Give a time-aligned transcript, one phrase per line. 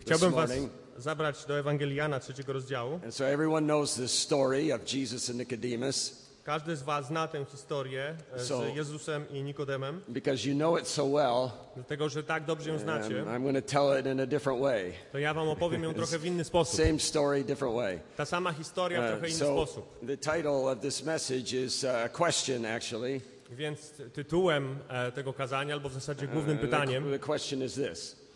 [0.00, 0.50] Chciałbym was
[0.98, 3.00] zabrać do Ewangelii Jana trzeciego rozdziału.
[3.04, 7.44] And so everyone knows this story of Jesus and Nicodemus Każdy z was zna tę
[7.44, 11.50] historię e, z Jezusem i Nikodemem, because you know it so well.
[11.74, 14.60] dlatego że tak dobrze ją And znacie, I'm going to tell it in a different
[14.60, 14.92] way.
[15.12, 16.80] to ja wam opowiem ją trochę w inny sposób.
[16.80, 18.00] Same story, different way.
[18.16, 19.98] Ta sama historia w Uh, trochę inny sposób.
[20.06, 23.20] the title of this message is uh, a question, actually.
[23.50, 27.04] Więc ty- tytułem e, tego kazania, albo w zasadzie głównym Uh, pytaniem,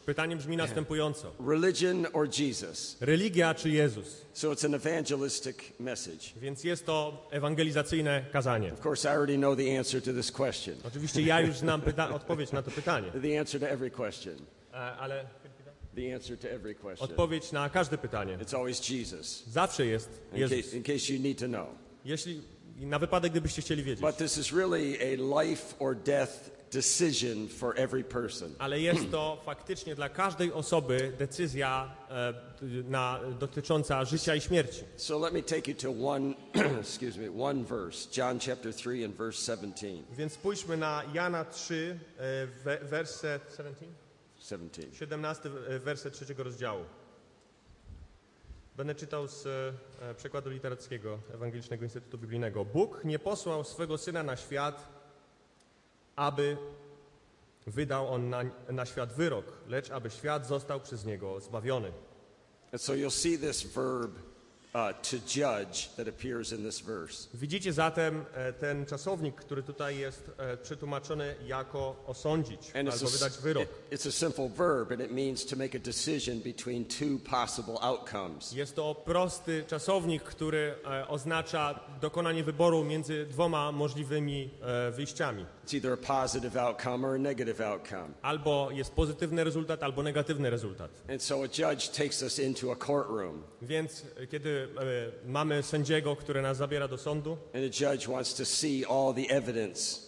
[0.07, 1.33] pytanie brzmi następująco.
[1.49, 2.97] religion or Jesus?
[3.01, 4.25] Religia czy Jezus?
[4.33, 6.25] So it's an evangelistic message.
[6.37, 8.73] Więc jest to ewangelizacyjne kazanie.
[8.73, 11.83] Of course, I already know the answer to this question, Oczywiście ja już znam
[12.15, 14.35] odpowiedź na to pytanie, the answer to every question,
[14.73, 15.25] e, ale
[15.97, 17.11] the answer to every question.
[17.11, 20.57] odpowiedź na każde pytanie It's always Jesus, zawsze jest in Jezus.
[20.59, 21.67] case, in case you need to know.
[22.05, 22.43] Jeśli,
[22.87, 24.01] na wypadek, gdybyście chcieli wiedzieć.
[24.01, 28.55] But this is really a life or death decision for every person.
[28.59, 32.35] Ale jest to faktycznie dla każdej osoby decyzja e,
[32.89, 34.85] na, dotycząca życia i śmierci.
[34.97, 36.35] So let me take you to one,
[36.81, 40.03] excuse me, one verse, John chapter 3 and verse 17.
[40.13, 43.87] Więc spójrzmy na Jana 3, e, we, werset 17?
[44.39, 44.83] 17.
[44.93, 46.85] 17 e, werset trzeciego rozdziału.
[48.77, 49.45] Będę czytał z
[50.17, 52.65] przekładu literackiego Ewangelicznego Instytutu Biblijnego.
[52.65, 54.89] Bóg nie posłał swego Syna na świat,
[56.17, 56.57] aby
[57.67, 61.93] wydał On na, na świat wyrok, lecz aby świat został przez Niego zbawiony.
[62.73, 64.28] And so you'll see this verb
[64.75, 64.81] uh,
[65.11, 67.29] to judge that appears in this verse.
[67.35, 73.33] Widzicie zatem e, ten czasownik, który tutaj jest e, przetłumaczony jako osądzić And albo wydać
[73.39, 73.63] wyrok.
[73.63, 77.75] it- it's a simple verb, and it means to make a decision between two possible
[77.81, 78.53] outcomes.
[78.53, 84.51] Jest to prosty czasownik, który e, oznacza dokonanie wyboru między dwoma możliwymi
[84.93, 85.47] wyjściami.
[85.67, 88.09] It's either a positive outcome or a negative outcome.
[88.23, 90.91] Albo jest pozytywny rezultat, albo negatywny rezultat.
[91.11, 94.27] And so a judge takes us into a courtroom, Więc e,
[94.65, 99.15] e, mamy sędziego, który nas zabiera do sądu and the judge wants to see all
[99.15, 100.01] the evidence.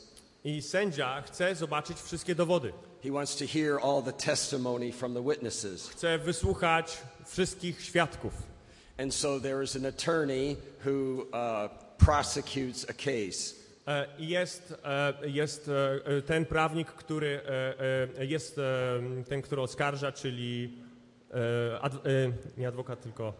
[0.44, 2.72] i sędzia chce zobaczyć wszystkie dowody,
[3.04, 5.88] He wants to hear all the testimony from the witnesses.
[5.88, 8.32] chce wysłuchać wszystkich świadków.
[8.98, 13.54] And so there is an attorney who uh, prosecutes a case.
[13.86, 15.70] E, i Jest, e, jest
[16.18, 18.62] e, ten prawnik, który e, e, jest e,
[19.28, 20.78] ten, który oskarża, czyli
[21.30, 21.34] e,
[21.84, 21.90] e,
[22.58, 23.32] nie adwokat, tylko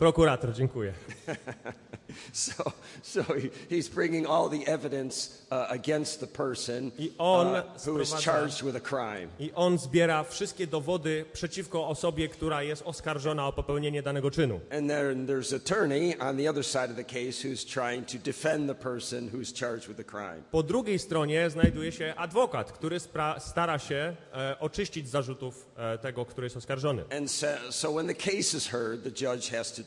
[0.00, 0.92] prokurator, dziękuję.
[2.32, 2.72] So,
[3.02, 8.00] so he, he's bringing all the evidence uh, against the person I on uh, who
[8.00, 9.28] is charged with a crime.
[9.38, 14.60] I on zbiera wszystkie dowody przeciwko osobie, która jest oskarżona o popełnienie danego czynu.
[14.70, 18.68] And then there's attorney on the other side of the case who's trying to defend
[18.68, 20.42] the person who's charged with the crime.
[20.50, 23.00] Po drugiej stronie znajduje się adwokat, który
[23.38, 27.04] stara się e, oczyścić z zarzutów e, tego, który jest oskarżony.
[27.16, 29.82] And so, so when the case is heard, the judge has to.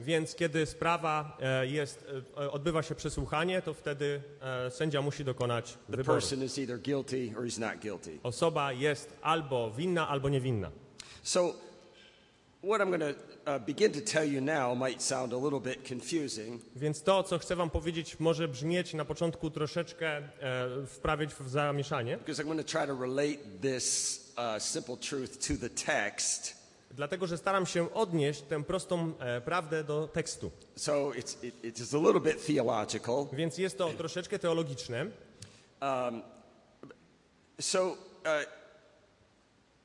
[0.00, 2.04] Więc kiedy sprawa e, jest,
[2.38, 6.20] e, odbywa się przesłuchanie, to wtedy e, sędzia musi dokonać wyboru.
[8.22, 10.70] Osoba jest albo winna, albo niewinna.
[11.22, 11.54] So,
[12.62, 13.58] what I'm going to uh,
[16.76, 22.16] Więc to, co chcę wam powiedzieć, może brzmieć na początku troszeczkę e, wprawić w zamieszanie,
[22.16, 26.65] because I'm going to try to relate this uh, simple truth to the text.
[26.90, 30.50] Dlatego że staram się odnieść tę prostą e, prawdę do tekstu.
[30.76, 33.26] So, it's, it, it is a little bit theological.
[33.32, 35.06] Więc jest to troszeczkę teologiczne.
[37.60, 37.96] So, uh,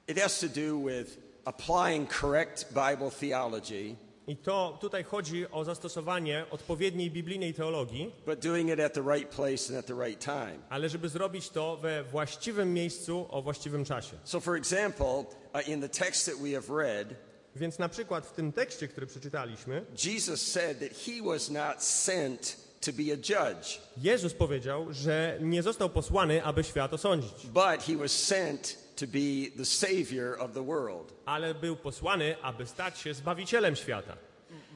[0.07, 3.95] it has to do with applying correct Bible theology,
[4.27, 9.35] I to tutaj chodzi o zastosowanie odpowiedniej biblijnej teologii, but doing it at the right
[9.35, 10.57] place and at the right time.
[10.69, 14.17] ale żeby zrobić to we właściwym miejscu o właściwym czasie.
[14.23, 15.25] So, for example,
[15.67, 17.07] in the text that we have read,
[17.55, 22.57] Więc na przykład w tym tekście, który przeczytaliśmy, Jesus said that he was not sent
[22.81, 27.95] to be a judge, Jezus powiedział, że nie został posłany, aby świat osądzić, but he
[27.97, 31.13] was sent to be the savior of the world.
[31.25, 34.17] ale był posłany, aby stać się zbawicielem świata.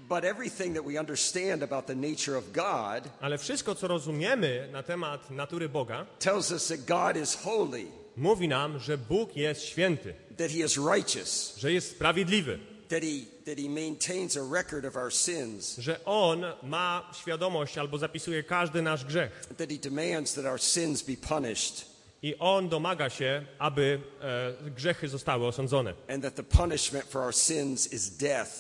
[0.09, 4.83] But everything that we understand about the nature of God Ale wszystko, co rozumiemy na
[4.83, 7.85] temat natury Boga, tells us that God is holy,
[8.17, 12.59] mówi nam, że Bóg jest święty, that he is righteous, że jest sprawiedliwy,
[12.89, 17.97] that he, that he maintains a record of our sins, że On ma świadomość albo
[17.97, 19.45] zapisuje każdy nasz grzech.
[19.57, 21.85] that he demands that our sins be punished,
[22.21, 25.93] I On domaga się, aby e, grzechy zostały osądzone.
[26.07, 28.51] and that the punishment for our sins is death,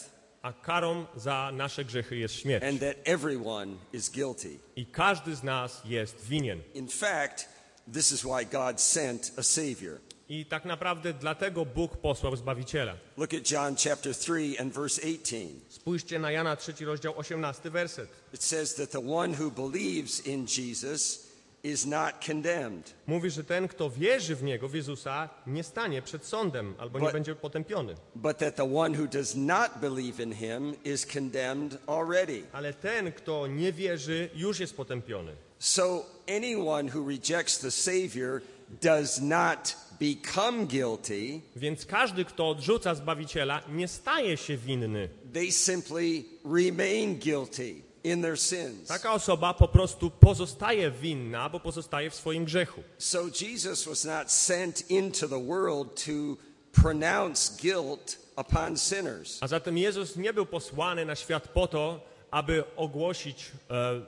[0.41, 2.63] A karą za nasze grzechy jest śmierć.
[2.65, 4.59] and that everyone is guilty.
[4.75, 6.61] I każdy z nas jest winien.
[6.73, 7.49] In fact,
[7.93, 9.97] this is why God sent a savior.
[10.29, 12.93] I tak naprawdę dlatego Bóg posłał Zbawiciela.
[13.17, 15.47] Look at John chapter 3 and verse 18.
[15.69, 18.09] Spójrzcie na Jana 3 rozdział 18 werset.
[18.33, 21.25] It says that the one who believes in Jesus
[21.63, 26.25] is not condemned, Mówi, że ten, kto wierzy w Niego, w Jezusa, nie stanie przed
[26.25, 27.95] sądem albo nie But- będzie potępiony.
[28.15, 32.43] but that the one who does not believe in him is condemned already.
[32.53, 35.35] Ale ten, kto nie wierzy, już jest potępiony.
[35.59, 38.41] So anyone who rejects the Savior
[38.81, 45.09] does not become guilty, Więc każdy, kto odrzuca Zbawiciela, nie staje się winny.
[45.33, 48.87] they simply remain guilty in their sins.
[48.87, 52.83] Taka osoba po prostu pozostaje winna, bo pozostaje w swoim grzechu.
[52.97, 56.37] So Jesus was not sent into the world to
[56.81, 59.37] pronounce guilt upon sinners.
[59.41, 61.99] A zatem Jezus nie był posłany na świat po to,
[62.31, 64.01] aby ogłosić e, e,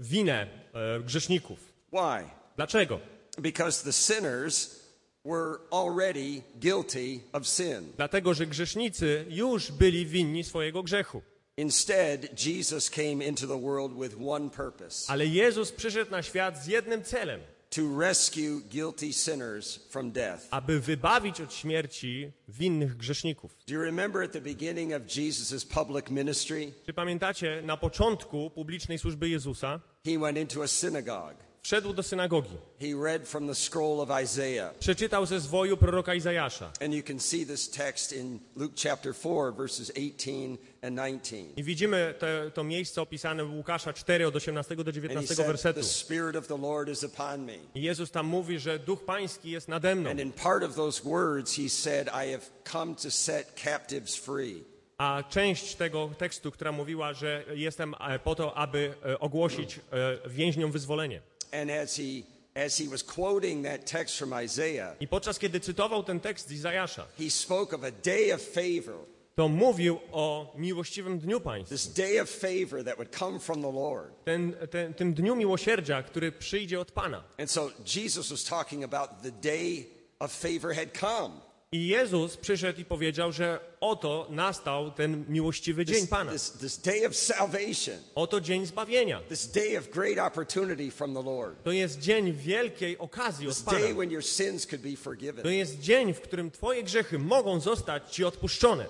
[0.00, 1.58] winę e, grzeszników.
[1.92, 2.28] Why?
[2.56, 3.00] Dlaczego?
[3.38, 4.83] Because the sinners
[5.24, 7.92] were already guilty of sin.
[7.96, 11.22] Dlatego, że grzesznicy już byli winni swojego grzechu.
[11.56, 16.66] Instead, Jesus came into the world with one purpose Ale Jezus przyszedł na świat z
[16.66, 17.40] jednym celem,
[17.70, 20.42] to rescue guilty sinners from death.
[20.50, 23.56] aby wybawić od śmierci winnych grzeszników.
[23.68, 26.72] Do you remember at the beginning of Jesus' public ministry?
[26.86, 31.34] Czy pamiętacie, na początku publicznej służby Jezusa He went into a synagogue.
[31.64, 34.74] Wszedł do synagogi, He read from the scroll of Isaiah.
[34.74, 36.70] przeczytał ze zwoju proroka Izajasza.
[36.80, 41.36] And you can see this text in Luke chapter 4, verses 18 and 19.
[41.56, 45.34] I widzimy te, to miejsce opisane w Łukasza 4 od 18 do And he 19
[45.34, 45.80] said, wersetu.
[45.80, 47.58] The Spirit of the Lord is upon me.
[47.74, 50.10] I Jezus tam mówi, że Duch Pański jest nade mną.
[50.10, 54.64] And in part of those words, he said, I have come to set captives free.
[54.98, 60.28] A część tego tekstu, która mówiła, że jestem e, po to, aby e, ogłosić e,
[60.28, 61.20] więźniom wyzwolenie.
[61.62, 62.22] And as he,
[62.54, 66.52] as he was quoting that text from Isaiah, I podczas kiedy cytował ten tekst z
[66.52, 68.94] Izajasza, he spoke of a day of favor,
[69.36, 71.76] to mówił o miłościwym dniu pańskim.
[71.76, 74.24] this day of favor that would come from the Lord.
[74.24, 77.22] Ten, ten, tym dniu miłosierdzia, który przyjdzie od Pana.
[77.38, 79.86] And so Jesus was talking about the day
[80.18, 81.40] of favor had come.
[81.74, 86.32] I Jezus przyszedł i powiedział, że oto nastał ten miłościwy dzień Pana.
[86.32, 89.20] this, this day of salvation, Oto dzień zbawienia.
[89.28, 93.78] this day of great opportunity from the Lord, To jest dzień wielkiej okazji od Pana.
[93.78, 95.46] day when your sins could be To forgiven.
[95.54, 98.86] jest dzień, w którym Twoje grzechy mogą zostać Ci odpuszczone.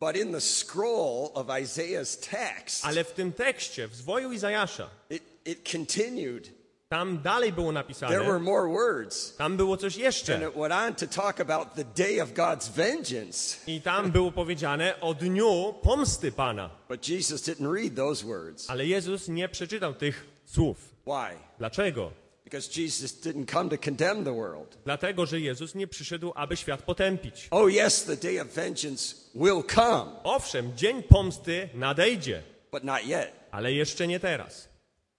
[0.00, 5.22] But in the scroll of Isaiah's text, Ale w tym tekście, w zwoju Izajasza, it,
[5.44, 6.50] it continued.
[6.94, 9.36] Tam dalej było There were napisane, more words.
[9.36, 10.48] tam było coś And jeszcze.
[10.48, 13.56] it went on to talk about the day of God's vengeance.
[13.66, 16.70] I tam było powiedziane o dniu pomsty Pana.
[16.88, 18.70] But Jesus didn't read those words.
[18.70, 20.76] Ale Jezus nie przeczytał tych słów.
[21.06, 21.38] Why?
[21.58, 22.10] Dlaczego?
[22.44, 24.78] Because Jesus didn't come to condemn the world.
[24.84, 27.48] Dlatego, że Jezus nie przyszedł, aby świat potępić.
[27.50, 32.42] Oh, yes, the day of vengeance will come, Owszem, dzień pomsty nadejdzie,
[32.72, 33.32] but not yet.
[33.50, 34.73] ale jeszcze nie teraz.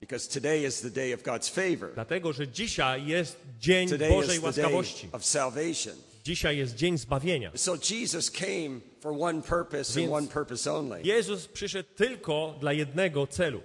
[0.06, 1.94] Because today is the day of God's favor.
[1.94, 5.10] Dlatego, że dzisiaj jest dzień Today Bożej łaskawości.
[5.12, 5.94] of salvation.
[6.24, 7.52] Dzisiaj jest dzień zbawienia.
[7.56, 11.02] So Jesus came for one purpose and one purpose only.
[11.04, 13.62] Jezus przyszedł tylko dla jednego celu.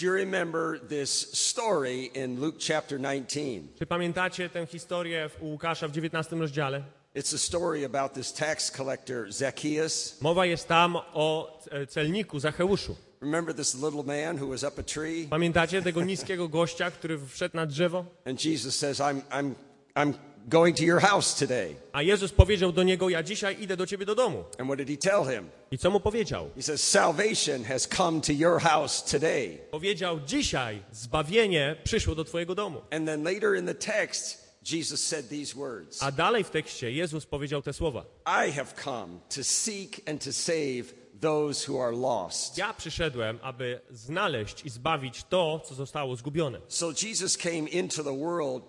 [0.00, 3.40] Do you remember this story in Luke chapter 19?
[3.78, 6.82] Czy pamiętacie tę historię u Łukasza w 19 rozdziale?
[7.16, 10.20] It's a story about this tax collector, Zacchaeus.
[10.20, 11.58] Mowa jest tam o
[11.88, 12.96] celniku Zacheuszu.
[13.24, 15.26] Remember this little man who was up a tree?
[15.30, 18.04] Pamiętacie tego niskiego gościa, który wszedł na drzewo?
[18.26, 19.54] And Jesus says, I'm, I'm,
[19.96, 20.14] I'm
[20.48, 21.74] going to your house today.
[21.92, 24.44] A Jezus powiedział do niego: Ja dzisiaj idę do ciebie do domu.
[24.58, 25.50] And what did he tell him?
[25.70, 26.50] I co mu powiedział?
[26.56, 29.58] He says, Salvation has come to your house today.
[29.70, 32.82] Powiedział: Dzisiaj zbawienie przyszło do twojego domu.
[32.90, 37.26] And then later in the text, Jesus said these words A dalej w tekście Jezus
[37.26, 42.58] powiedział te słowa: I have come to seek and to save those who are lost.
[42.58, 46.60] Ja przyszedłem, aby znaleźć i zbawić to, co zostało zgubione.
[46.68, 48.62] So Jesus came into the world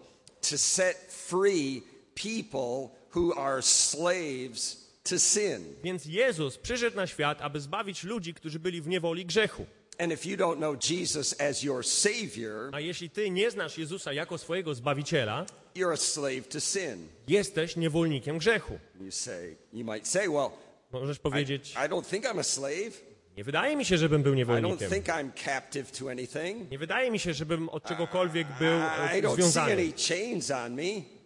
[0.49, 1.81] to set free
[2.15, 5.75] people who are slaves to sin.
[5.83, 9.65] Więc Jezus przyszedł na świat, aby zbawić ludzi, którzy byli w niewoli grzechu.
[9.99, 14.13] And if you don't know Jesus as your Savior, A jeśli ty nie znasz Jezusa
[14.13, 17.07] jako swojego Zbawiciela, you're a slave to sin.
[17.27, 18.79] jesteś niewolnikiem grzechu.
[19.01, 20.49] You say, you might say, well,
[20.99, 23.01] Możesz I, powiedzieć, I don't think I'm a slave.
[23.37, 24.89] nie wydaje mi się, żebym był I niewolnikiem.
[26.71, 28.79] Nie wydaje mi się, żebym od czegokolwiek był
[29.13, 29.93] I e, see związany.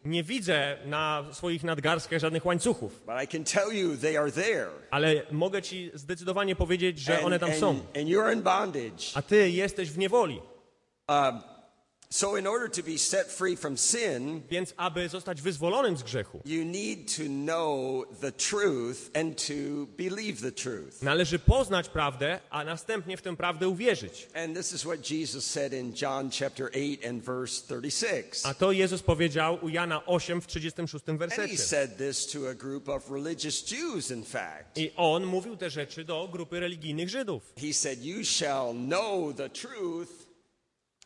[0.05, 4.69] Nie widzę na swoich nadgarstkach żadnych łańcuchów, but I can tell you they are there.
[4.91, 7.79] ale mogę ci zdecydowanie powiedzieć, że one tam są.
[9.15, 10.41] A ty jesteś w niewoli.
[11.09, 11.41] Um,
[12.11, 16.41] So, in order to be set free from sin, Więc aby zostać wyzwolonym z grzechu,
[16.45, 19.53] you need to know the truth and to
[19.97, 21.01] believe the truth.
[21.01, 24.27] należy poznać prawdę, a następnie w tę prawdę uwierzyć.
[24.33, 28.45] And this is what Jesus said in John chapter 8 and verse 36.
[28.45, 31.57] A to Jezus powiedział u Jana 8 w 36 And he wersecie.
[31.57, 34.77] said this to a group of religious Jews, in fact.
[34.77, 37.53] I on mówił te rzeczy do grupy religijnych Żydów.
[37.61, 40.18] He said, You shall know the truth,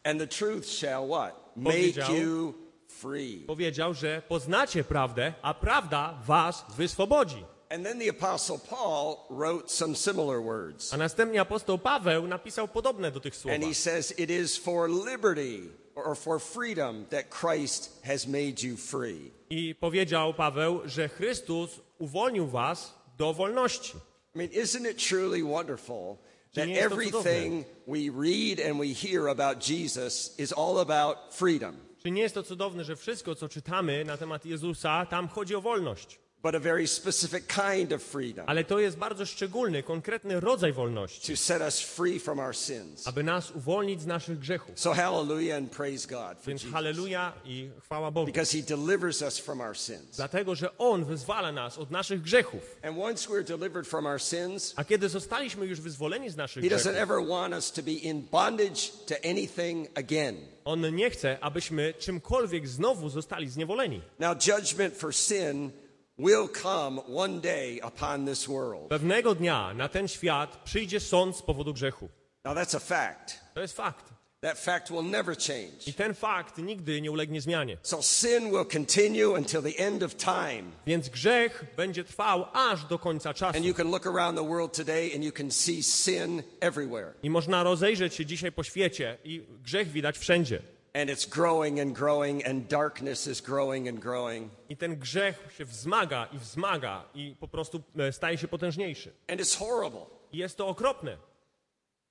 [0.03, 1.51] and the truth shall what?
[1.55, 2.53] Make you
[2.87, 3.43] free.
[3.47, 7.45] Powiedział, że poznacie prawdę, a prawda was wyswobodzi.
[7.69, 10.93] And then the Apostle Paul wrote some similar words.
[10.93, 13.53] A następnie apostoł Paweł napisał podobne do tych słów.
[13.53, 18.77] And he says, It is for liberty or for freedom that Christ has made you
[18.77, 19.31] free.
[19.49, 23.97] I powiedział Paweł, że Chrystus uwolnił was do wolności.
[24.35, 26.17] I mean, isn't it truly wonderful
[26.53, 32.21] that everything we read and we hear about Jesus is all about freedom, Czy nie
[32.21, 36.19] jest to cudowne, że wszystko, co czytamy na temat Jezusa, tam chodzi o wolność?
[36.43, 41.31] But a very specific kind of freedom Ale to jest bardzo szczególny, konkretny rodzaj wolności,
[41.31, 43.07] to set us free from our sins?
[43.07, 44.79] aby nas uwolnić z naszych grzechów.
[44.79, 48.25] So, hallelujah and praise God for Więc halleluja i chwała Bogu.
[48.25, 50.15] Because he delivers us from our sins.
[50.15, 52.77] Dlatego, że On wyzwala nas od naszych grzechów.
[52.81, 56.69] And once we're delivered from our sins, A kiedy zostaliśmy już wyzwoleni z naszych he
[56.69, 60.37] doesn't grzechów, ever want us to be in bondage to anything again.
[60.65, 64.01] On nie chce, abyśmy czymkolwiek znowu zostali zniewoleni.
[64.19, 65.71] Now, judgment for sin
[66.17, 68.89] will come one day upon this world.
[68.89, 72.09] Pewnego dnia na ten świat przyjdzie sąd z powodu grzechu.
[72.45, 73.39] Now, that's a fact.
[73.53, 74.13] To jest fakt.
[74.41, 75.87] That fact will never change.
[75.87, 77.77] I ten fakt nigdy nie ulegnie zmianie.
[77.81, 80.63] So sin will continue until the end of time.
[80.87, 83.57] Więc grzech będzie trwał aż do końca czasu.
[83.57, 87.13] And you can look around the world today and you can see sin everywhere.
[87.23, 90.61] I można rozejrzeć się dzisiaj po świecie i grzech widać wszędzie.
[90.95, 94.49] And it's growing and growing, and darkness is growing and growing.
[94.69, 99.13] I ten grzech się wzmaga i wzmaga i po prostu e, staje się potężniejszy.
[99.27, 100.05] And it's horrible.
[100.31, 101.17] I jest to okropne.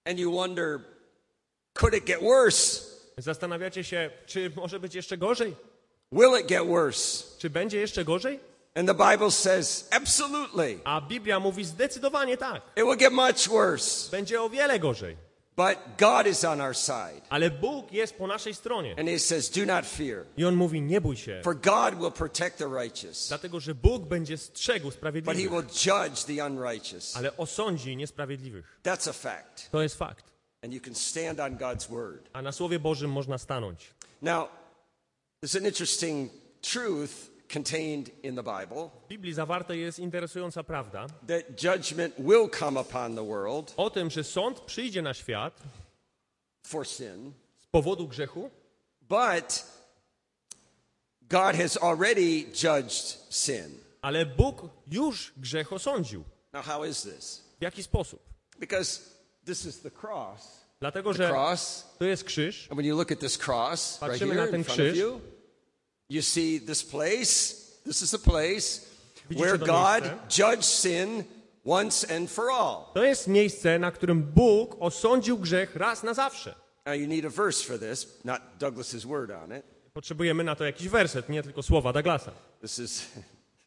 [0.04, 0.80] And you wonder,
[1.74, 2.82] could it get worse?
[3.18, 5.56] Zastanawiacie się, czy może być jeszcze gorzej?
[6.12, 7.24] Will it get worse?
[7.38, 8.40] Czy będzie jeszcze gorzej?
[8.74, 10.80] And the Bible says, absolutely.
[10.84, 12.62] A Biblia mówi zdecydowanie tak.
[12.76, 14.10] It will get much worse.
[14.10, 15.16] Będzie o wiele gorzej.
[15.56, 17.20] But God is on our side.
[17.28, 18.94] Ale Bóg jest po naszej stronie.
[18.98, 21.40] And He says, do not fear, I On mówi, nie bój się.
[21.44, 25.62] for God will protect the righteous, Dlatego, że Bóg będzie strzegł but He sprawiedliwych, will
[25.86, 27.16] judge the unrighteous.
[27.16, 28.80] ale osądzi niesprawiedliwych.
[28.84, 29.70] That's a fact.
[29.70, 30.24] To jest fakt.
[30.64, 32.28] And you can stand on God's word.
[32.32, 33.90] A na Słowie Bożym można stanąć.
[34.22, 34.48] Now,
[35.44, 37.12] there's an interesting truth
[37.52, 43.14] contained in the Bible W Biblii zawarta jest interesująca prawda that judgment will come upon
[43.16, 45.62] the world o tym, że sąd przyjdzie na świat
[46.66, 48.50] for sin, z powodu grzechu,
[49.00, 49.64] but
[51.22, 53.78] God has already judged sin.
[54.02, 56.24] ale Bóg już grzech osądził.
[56.52, 57.44] Now, how is this?
[57.58, 58.22] W jaki sposób?
[58.58, 59.00] Because
[59.44, 60.62] this is the cross.
[60.80, 61.34] Dlatego, że
[61.98, 64.64] to jest krzyż, And when you look at this cross right Patrzymy here na ten
[64.64, 64.98] krzyż.
[66.14, 67.54] You, see this place.
[67.86, 68.88] This is a place
[69.36, 71.24] where God judged sin
[71.64, 72.90] once and for all.
[72.94, 76.54] to jest miejsce, na którym Bóg osądził grzech raz na zawsze.
[76.86, 79.64] Now, you need a verse for this, not Douglas's word on it.
[79.94, 82.32] Potrzebujemy na to jakiś werset, nie tylko słowa Douglasa.
[82.60, 83.06] This is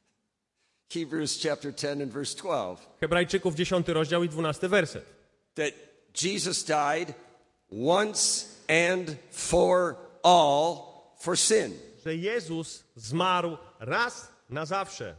[0.93, 2.85] Hebrews chapter 10 and verse 12.
[3.01, 5.05] Hebrajczyków 10 rozdział i 12 werset.
[5.55, 5.73] That
[6.23, 7.13] Jesus died
[7.71, 10.77] once and for all
[11.19, 11.73] for sin.
[12.05, 15.15] Że Jezus zmarł raz na zawsze.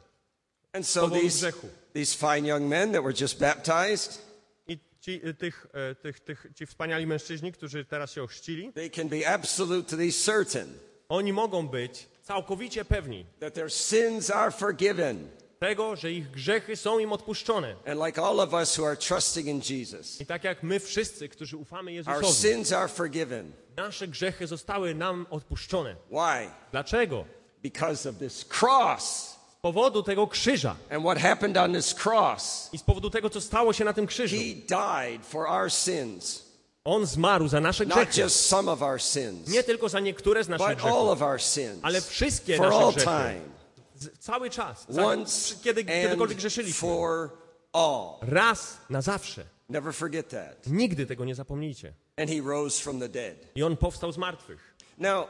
[0.72, 1.52] And so these,
[1.92, 4.22] these fine young men that were just baptized,
[4.68, 8.90] I ci, y, tych, e, tych, tych, ci wspaniali mężczyźni, którzy teraz się ochrzcili, they
[8.90, 10.78] can be absolutely certain
[11.08, 15.28] oni mogą być całkowicie pewni that their sins are forgiven.
[15.58, 17.74] Tego, że ich grzechy są im odpuszczone.
[17.86, 21.28] And like all of us who are trusting in Jesus, I tak jak my wszyscy,
[21.28, 23.52] którzy ufamy our Jezusowi, sins are forgiven.
[23.76, 25.96] nasze grzechy zostały nam odpuszczone.
[26.10, 26.50] Why?
[26.72, 27.24] Dlaczego?
[27.62, 29.36] Because of this cross.
[29.52, 32.68] Z powodu tego krzyża And what happened on this cross?
[32.72, 34.36] i z powodu tego, co stało się na tym krzyżu.
[34.36, 36.46] He died for our sins,
[36.84, 38.20] On zmarł za nasze not grzechy.
[38.20, 41.22] just some of our sins, Nie tylko za niektóre z naszych but all grzechów, of
[41.22, 43.40] our sins ale wszystkie nasze grzechy.
[44.18, 44.86] Cały czas.
[44.88, 46.80] Za, once kiedy, kiedykolwiek grzeszyliśmy.
[46.80, 47.30] for
[47.72, 48.18] all.
[48.22, 49.44] Raz na zawsze.
[49.68, 50.66] Never forget that.
[50.66, 51.92] Nigdy tego nie zapomnijcie.
[52.16, 53.36] And he rose from the dead.
[53.54, 54.74] I on powstał z martwych.
[54.98, 55.28] Now,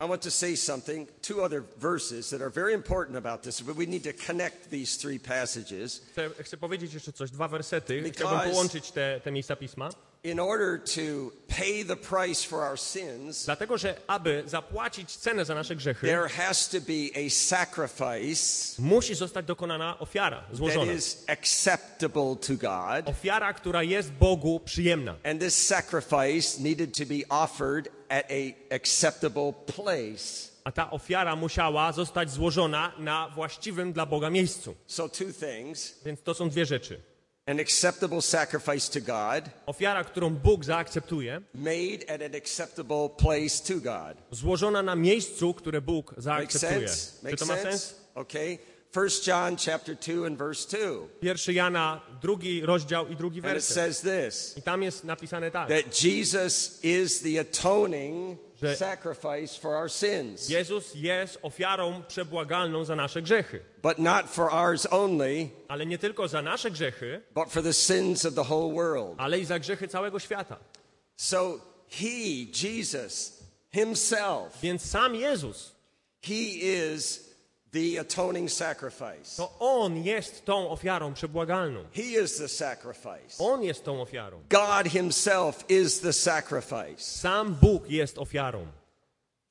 [0.00, 3.76] I want to say something, two other verses that are very important about this, but
[3.76, 8.10] we need to connect these three passages Chcę, chcę powiedzieć jeszcze coś, dwa wersety.
[8.12, 9.90] Chciałbym połączyć te, te miejsca pisma.
[10.24, 15.54] In order to pay the price for our sins, Dlatego, że aby zapłacić cenę za
[15.54, 20.92] nasze grzechy, there has to be a sacrifice musi zostać dokonana ofiara that złożona.
[20.92, 23.08] is acceptable to God.
[23.08, 25.14] Ofiara, która jest Bogu przyjemna.
[25.24, 30.50] And this sacrifice needed to be offered at a acceptable place.
[30.64, 34.74] A ta ofiara musiała zostać złożona na właściwym dla Boga miejscu.
[34.86, 37.00] So two things, Więc to są dwie rzeczy.
[37.46, 43.74] An acceptable sacrifice to God, Ofiara, którą Bóg zaakceptuje, made at an acceptable place to
[43.80, 44.16] God.
[44.30, 46.88] złożona na miejscu, które Bóg Make zaakceptuje.
[46.88, 47.18] sense?
[47.18, 47.70] Czy Make to ma sense?
[47.78, 47.94] sens?
[48.14, 48.58] Okay.
[48.96, 51.06] 1 John chapter 2 and verse 2.
[51.20, 53.74] Pierwszy Jana, drugi rozdział i drugi And it werset.
[53.74, 55.68] says this I tam jest napisane tak.
[55.68, 60.48] that Jesus is the atoning Że- sacrifice for our sins.
[60.48, 63.60] Jezus jest ofiarą przebłagalną za nasze grzechy.
[63.82, 68.24] But not for ours only, Ale nie tylko za nasze grzechy, but for the sins
[68.24, 69.14] of the whole world.
[69.18, 70.56] ale i za grzechy całego świata.
[71.16, 73.38] So he, Jesus,
[73.72, 75.72] himself, Więc sam Jezus,
[76.22, 76.34] he
[76.94, 77.29] is
[77.72, 79.36] the atoning sacrifice.
[79.36, 81.84] to On jest tą ofiarą przebłagalną.
[81.92, 83.38] He is the sacrifice.
[83.38, 84.42] On jest tą ofiarą.
[84.48, 88.66] God himself is the sacrifice Sam Bóg jest ofiarą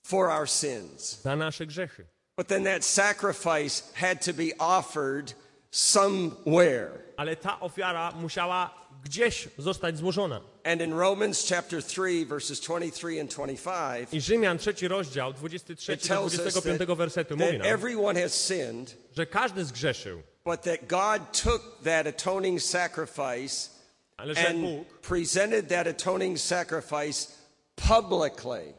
[0.03, 1.21] for our sins.
[1.23, 2.05] za nasze grzechy.
[2.37, 5.33] But then that sacrifice had to be offered
[5.71, 6.91] somewhere.
[7.17, 10.41] Ale ta ofiara musiała gdzieś zostać złożona.
[10.63, 16.01] And in Romans chapter 3, verses 23 and 25, I Rzymian trzeci rozdział, 23 it
[16.01, 20.61] do tells us 25 that, wersetu mówi nam, everyone has sinned, że każdy zgrzeszył, but
[20.61, 23.69] that God took that atoning sacrifice
[24.17, 27.27] ale że and Bóg presented that atoning sacrifice
[27.75, 28.73] publicly.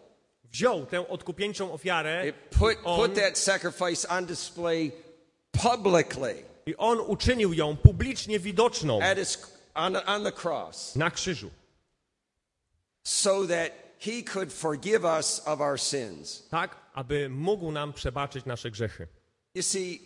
[0.53, 4.93] wziął tę odkupieńczą ofiarę It put, on, put that sacrifice on display
[5.53, 9.39] publicly i on uczynił ją publicznie widoczną at his,
[9.75, 11.51] on, on the cross na krzyżu,
[13.03, 16.43] so that he could forgive us of our sins.
[16.51, 19.07] tak aby mógł nam przebaczyć nasze grzechy.
[19.55, 20.01] You see,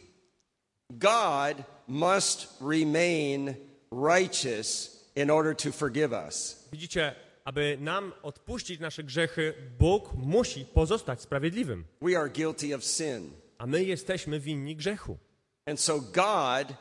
[0.91, 3.55] God must remain
[3.91, 6.65] righteous in order to forgive us.
[6.73, 13.31] Widzicie, aby nam odpuścić nasze grzechy, Bóg musi pozostać sprawiedliwym, We are guilty of sin.
[13.59, 15.19] a my jesteśmy winni grzechu.
[15.67, 16.75] And so God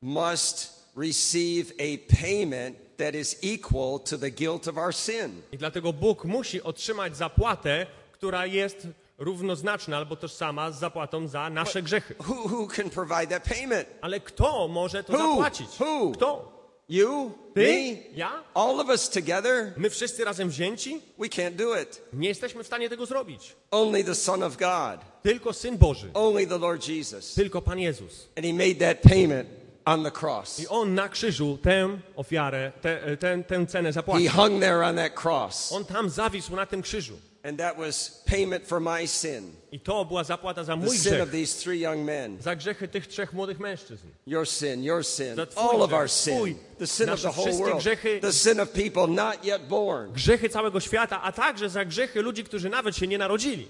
[0.00, 5.42] must receive a payment that is equal to the guilt of our sin.
[5.52, 8.86] I dlatego Bóg musi otrzymać zapłatę, która jest
[9.18, 12.14] równoznaczna albo tożsama z zapłatą za nasze grzechy.
[12.18, 13.88] Who, who can provide that payment?
[14.00, 15.28] Ale kto może to Who?
[15.28, 15.66] zapłacić?
[15.80, 16.10] Who?
[16.10, 16.54] Kto?
[16.88, 17.32] You?
[17.54, 17.60] Ty?
[17.60, 18.16] Me?
[18.16, 18.42] Ja?
[18.54, 19.72] All of us together?
[19.76, 21.00] My wszyscy razem wzięci?
[21.18, 22.02] We can't do it.
[22.12, 23.56] Nie jesteśmy w stanie tego zrobić.
[23.70, 27.34] Only the Son of God, Tylko Syn Boży, only the Lord Jesus.
[27.34, 28.28] tylko Pan Jezus.
[28.36, 29.48] And He made that payment
[29.86, 30.60] on the cross.
[30.60, 34.30] I On na krzyżu tę ofiarę, tę, tę, tę cenę He zapłacił.
[34.30, 35.72] hung there on that cross.
[35.72, 37.14] On tam zawisł na tym krzyżu.
[37.42, 41.12] And that was payment for my sin, I to była zapłata za the mój sin
[41.12, 42.42] grzech, of these three young men.
[42.42, 44.06] za grzechy tych trzech młodych mężczyzn.
[44.26, 48.20] Your sin, your sin, all of our sin, the sin of the whole world, grzechy-
[48.20, 50.12] the sin of people not yet born.
[50.12, 53.68] Grzechy całego świata, a także za grzechy ludzi, którzy nawet się nie narodzili.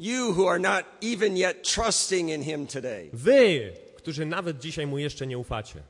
[0.00, 3.10] You who are not even yet trusting in Him today.
[3.12, 3.72] Wy,
[4.02, 5.82] którzy nawet dzisiaj Mu jeszcze nie ufacie.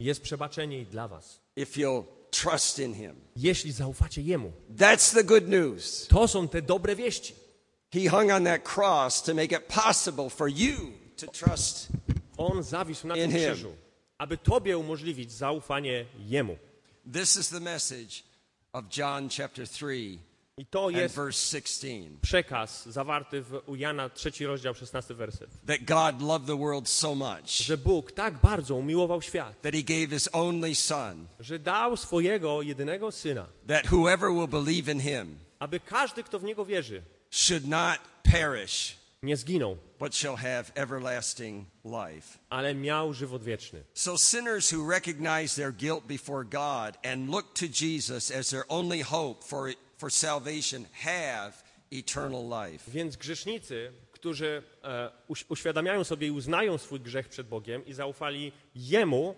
[0.00, 1.40] Jest przebaczenie dla was.
[3.36, 4.52] Jeśli zaufacie Jemu.
[4.76, 6.06] That's the good news.
[6.06, 7.34] To są te dobre wieści.
[7.92, 11.88] He hung on that cross to make it possible for you to trust.
[12.36, 13.72] On zawisł na tym krzyżu,
[14.18, 16.56] aby Tobie umożliwić zaufanie Jemu.
[17.12, 18.22] This is the message
[18.72, 20.18] of John chapter 3
[20.60, 21.86] I to jest verse 16.
[22.22, 25.50] przekaz zawarty w u Jana 3 rozdział 16 werset.
[25.66, 29.82] That God loved the world so much Że Bóg tak bardzo umiłował świat, that He
[29.82, 35.38] gave His only Son, że dał swojego jedynego Syna, that whoever will believe in Him
[35.58, 41.66] aby każdy, kto w Niego wierzy, should not perish, nie zginął, but shall have everlasting
[41.84, 42.38] life.
[42.50, 43.84] ale miał żywot wieczny.
[43.94, 49.02] So sinners who recognize their guilt before God and look to Jesus as their only
[49.02, 51.52] hope for, for salvation have
[51.92, 52.90] eternal life.
[52.90, 58.52] Więc grzesznicy, którzy e, uś- uświadamiają sobie i uznają swój grzech przed Bogiem i zaufali
[58.74, 59.34] Jemu,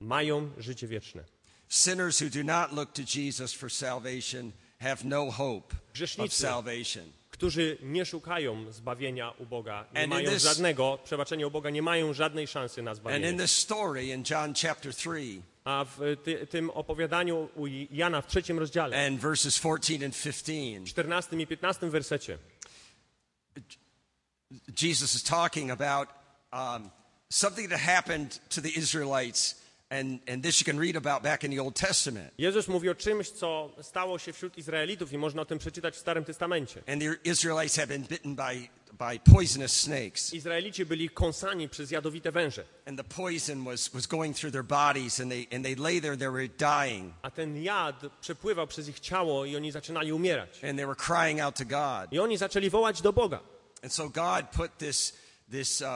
[0.00, 1.24] mają życie wieczne.
[1.68, 5.74] Sinners who do not look to Jesus for salvation have no hope
[6.26, 7.12] of salvation.
[7.36, 11.82] Którzy nie szukają zbawienia u Boga, nie And mają this- żadnego przebaczenia u Boga, nie
[11.82, 13.38] mają żadnej szansy na And in zbawienie.
[13.38, 18.58] this story in John chapter 3 A w ty, tym opowiadaniu u Jana w trzecim
[18.58, 22.38] rozdziale, and verses 14 and 15, 14 i 15 wersecie,
[24.82, 26.08] Jesus is talking about
[26.52, 26.90] um,
[27.30, 29.54] something that happened to the Israelites
[29.90, 32.32] And, and this you can read about back in the Old Testament.
[32.38, 35.98] Jezus mówi o czymś, co stało się wśród Izraelitów i można o tym przeczytać w
[35.98, 36.82] Starym Testamencie.
[36.88, 40.34] And the Israelites had been bitten by, by poisonous snakes.
[40.34, 45.20] Izraelici byli kąsani przez jadowite węże, And the poison was, was going through their bodies,
[45.20, 47.14] and they, and they lay there, they were dying.
[47.22, 50.64] a ten jad przepływał przez ich ciało i oni zaczynali umierać.
[50.64, 52.12] And they were crying out to God.
[52.12, 53.40] I oni zaczęli wołać do Boga.
[53.82, 55.12] And so God put this,
[55.50, 55.86] this, uh,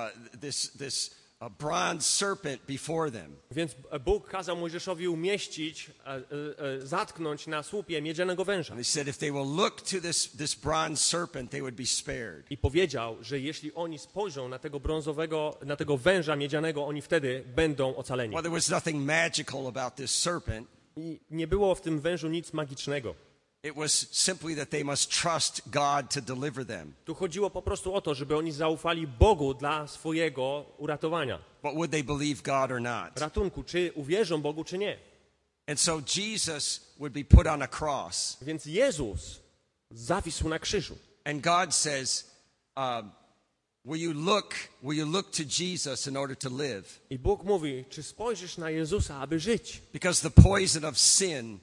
[0.41, 3.37] this, this uh, bronze serpent before them.
[3.51, 3.75] Więc
[4.05, 8.73] Bóg kazał Mojżeszowi umieścić, e, e, e, zatknąć na słupie miedzianego węża.
[8.73, 11.87] And he said, if they will look to this, this bronze serpent, they would be
[11.87, 12.51] spared.
[12.51, 17.45] I powiedział, że jeśli oni spojrzą na tego brązowego, na tego węża miedzianego, oni wtedy
[17.57, 18.35] będą ocaleni.
[18.35, 20.69] Well, there was nothing magical about this serpent.
[20.97, 23.15] I nie było w tym wężu nic magicznego.
[23.63, 26.95] It was simply that they must trust God to deliver them.
[27.05, 31.39] Tu chodziło po prostu o to, żeby oni zaufali Bogu dla swojego uratowania.
[31.63, 33.21] But would they believe God or not?
[33.21, 34.99] Ratunku, czy uwierzą Bogu, czy nie.
[35.67, 38.37] And so Jesus would be put on a cross.
[38.43, 39.41] Więc Jezus
[39.91, 40.97] zawisł na krzyżu.
[41.25, 42.31] And God says,
[42.77, 43.11] um,
[43.85, 47.01] will, you look, will you look to Jesus in order to live?
[47.11, 49.83] I Bóg mówi, czy spojrzysz na Jezusa, aby żyć?
[49.93, 51.59] Because the poison of sin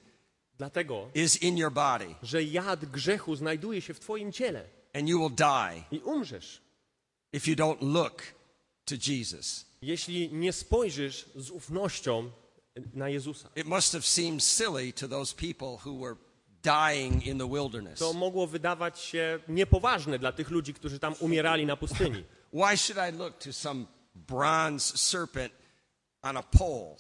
[0.57, 5.19] Dlatego, is in your body, że jad grzechu znajduje się w twoim ciele and you
[5.19, 6.61] will die i umrzesz,
[7.33, 8.23] if you don't look
[8.85, 9.65] to Jesus.
[9.81, 12.31] jeśli nie spojrzysz z ufnością
[12.93, 13.49] na Jezusa.
[13.55, 16.15] It must have seemed silly to those people who were
[16.63, 17.99] dying in the wilderness.
[17.99, 22.23] To mogło wydawać się niepoważne dla tych ludzi, którzy tam umierali na pustyni.
[22.53, 25.53] Why should I look to some bronze serpent?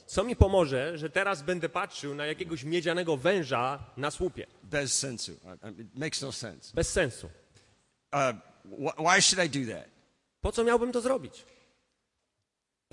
[0.05, 4.47] Co mi pomoże, że teraz będę patrzył na jakiegoś miedzianego węża na słupie?
[4.63, 5.31] Bez sensu.
[5.79, 6.71] It makes no sense.
[6.73, 7.29] Bez sensu.
[8.13, 8.19] Uh,
[8.65, 9.89] wh- why should I do that?
[10.41, 11.45] Po co miałbym to zrobić?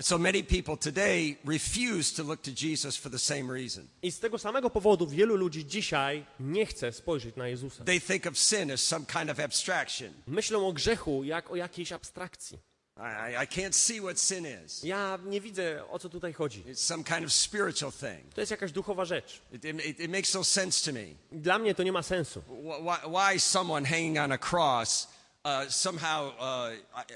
[0.01, 3.87] So many people today refuse to look to Jesus for the same reason.
[4.01, 7.83] I z tego samego powodu wielu ludzi dzisiaj nie chce spojrzeć na Jezusa.
[7.83, 10.13] They think of sin as some kind of abstraction.
[10.27, 12.59] Myślą o grzechu jak o jakiejś abstrakcji.
[12.97, 14.83] I, I- can't see what sin is.
[14.83, 16.63] Ja nie widzę, o co tutaj chodzi.
[16.63, 18.33] It's some kind of spiritual thing.
[18.33, 19.41] To jest jakaś duchowa rzecz.
[19.51, 21.05] It, it, it makes no sense to me.
[21.31, 22.41] Dla mnie to nie ma sensu.
[22.81, 25.07] Why, why someone hanging on a cross
[25.45, 26.71] uh, somehow uh,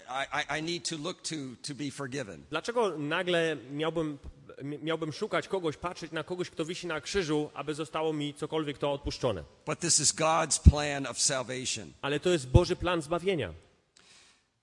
[0.09, 1.35] I, I, I need to look to
[1.67, 2.43] to be forgiven?
[2.49, 4.17] Dlaczego nagle miałbym,
[4.63, 8.91] miałbym szukać kogoś, patrzeć na kogoś, kto wisi na krzyżu, aby zostało mi cokolwiek to
[8.93, 9.43] odpuszczone?
[9.65, 11.93] But this is God's plan of salvation.
[12.01, 13.53] Ale to jest Boży plan zbawienia.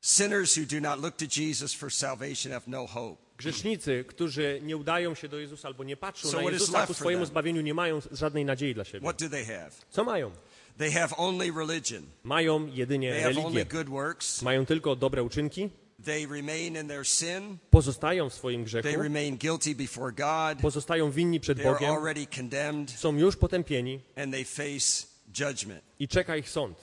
[0.06, 3.16] Sinners who do not look to Jesus for salvation have no hope.
[3.38, 7.24] Grzesznicy, którzy nie udają się do Jezusa albo nie patrzą So na Jezusa ku swojemu
[7.26, 9.00] zbawieniu, nie mają żadnej nadziei dla siebie.
[9.00, 9.70] What do they have?
[9.90, 10.30] Co mają?
[10.78, 12.02] They have only religion.
[12.24, 13.64] Mają jedynie They have only religię.
[13.64, 14.42] good works.
[14.42, 15.70] Mają tylko dobre uczynki,
[16.04, 17.58] They remain in their sin.
[17.70, 20.62] pozostają w swoim grzechu, They remain guilty before God.
[20.62, 25.06] pozostają winni przed They are Bogiem, already condemned są już potępieni and they face
[25.38, 25.82] judgment.
[25.98, 26.78] i czeka ich sąd.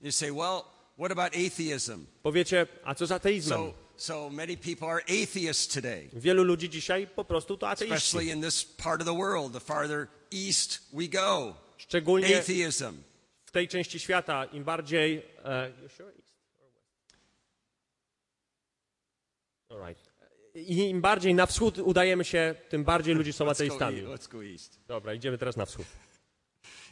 [0.00, 0.62] You say, well,
[0.98, 2.06] what about atheism?
[2.22, 3.58] Powiecie, a co z ateizmem?
[3.58, 7.94] So, so many people are atheists today, Wielu ludzi dzisiaj po prostu to ateiści.
[7.94, 9.52] especially in this part of the world.
[9.52, 13.02] The farther east we go, Szczególnie atheism.
[13.44, 15.22] w tej części świata, im bardziej...
[19.70, 20.12] Alright.
[20.54, 24.02] I im bardziej na wschód udajemy się, tym bardziej ludzie są ateistami.
[24.86, 25.86] Dobra, idziemy teraz na wschód.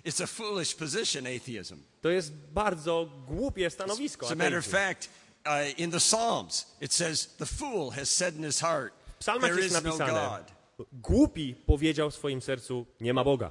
[0.04, 1.76] It's a foolish position, atheism.
[2.02, 4.26] To jest bardzo głupie stanowisko.
[4.26, 5.08] As a matter of fact,
[5.46, 8.92] uh, in the Psalms, it says, The fool has said in his heart,
[9.24, 10.52] There jest is no God.
[10.92, 13.50] głupi powiedział w swoim sercu, nie ma Boga.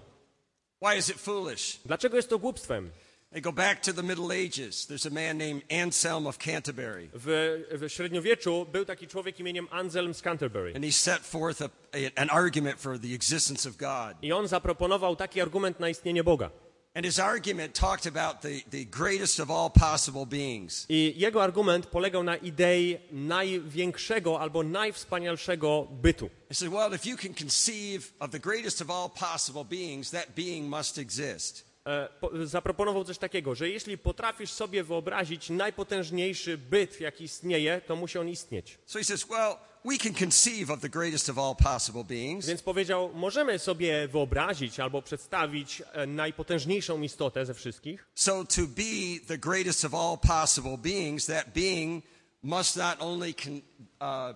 [0.81, 1.79] Why is it foolish?
[1.85, 2.91] Dlaczego jest to głupstwem?
[3.31, 4.87] They go back to the Middle Ages.
[4.87, 7.29] There's a man named Anselm of Canterbury, W,
[7.71, 10.73] w średniowieczu był taki człowiek imieniem Anselm z Canterbury.
[10.75, 14.15] and he set forth a, a- an argument for the existence of God.
[14.23, 16.49] I on zaproponował taki argument na istnienie Boga.
[16.95, 20.85] And his argument talked about the, the greatest of all possible beings.
[20.89, 26.29] I jego argument polegał na idei największego albo najwspanialszego bytu.
[26.49, 30.35] He said, Well, if you can conceive of the greatest of all possible beings, that
[30.35, 31.68] being must exist.
[31.85, 37.95] E, po, zaproponował coś takiego, że jeśli potrafisz sobie wyobrazić najpotężniejszy byt, jaki istnieje, to
[37.95, 38.79] musi on istnieć.
[38.85, 42.45] So he says, Well, we can conceive of the greatest of all possible beings.
[42.45, 48.07] Więc powiedział, możemy sobie wyobrazić albo przedstawić e, najpotężniejszą istotę ze wszystkich.
[48.15, 52.03] So to be the greatest of all possible beings, that being
[52.43, 54.35] must not only con, uh,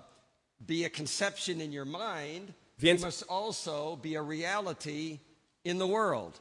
[0.59, 5.19] be a conception in your mind, Więc- must also be a reality.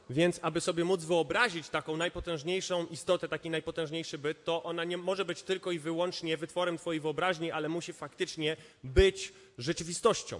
[0.09, 5.25] Więc aby sobie móc wyobrazić taką najpotężniejszą istotę, taki najpotężniejszy byt, to ona nie może
[5.25, 10.39] być tylko i wyłącznie wytworem twojej wyobraźni, ale musi faktycznie być rzeczywistością.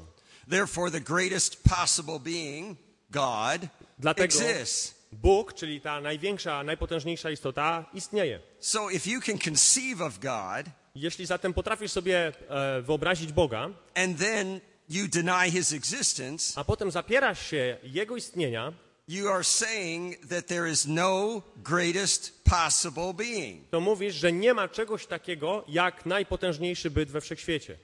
[0.49, 2.77] Therefore, the greatest possible being,
[3.09, 3.69] God,
[3.99, 5.03] Dlatego exists.
[5.11, 8.39] Bóg, czyli ta największa, najpotężniejsza istota, istnieje.
[8.59, 10.65] So if you can conceive of God
[10.95, 16.91] Jeśli zatem potrafisz sobie e, wyobrazić Boga, and then you deny his existence, a potem
[16.91, 18.73] zapierasz się Jego istnienia,
[19.07, 23.69] you are saying that there is no greatest possible being.
[23.69, 27.77] to mówisz, że nie ma czegoś takiego jak najpotężniejszy byt we wszechświecie.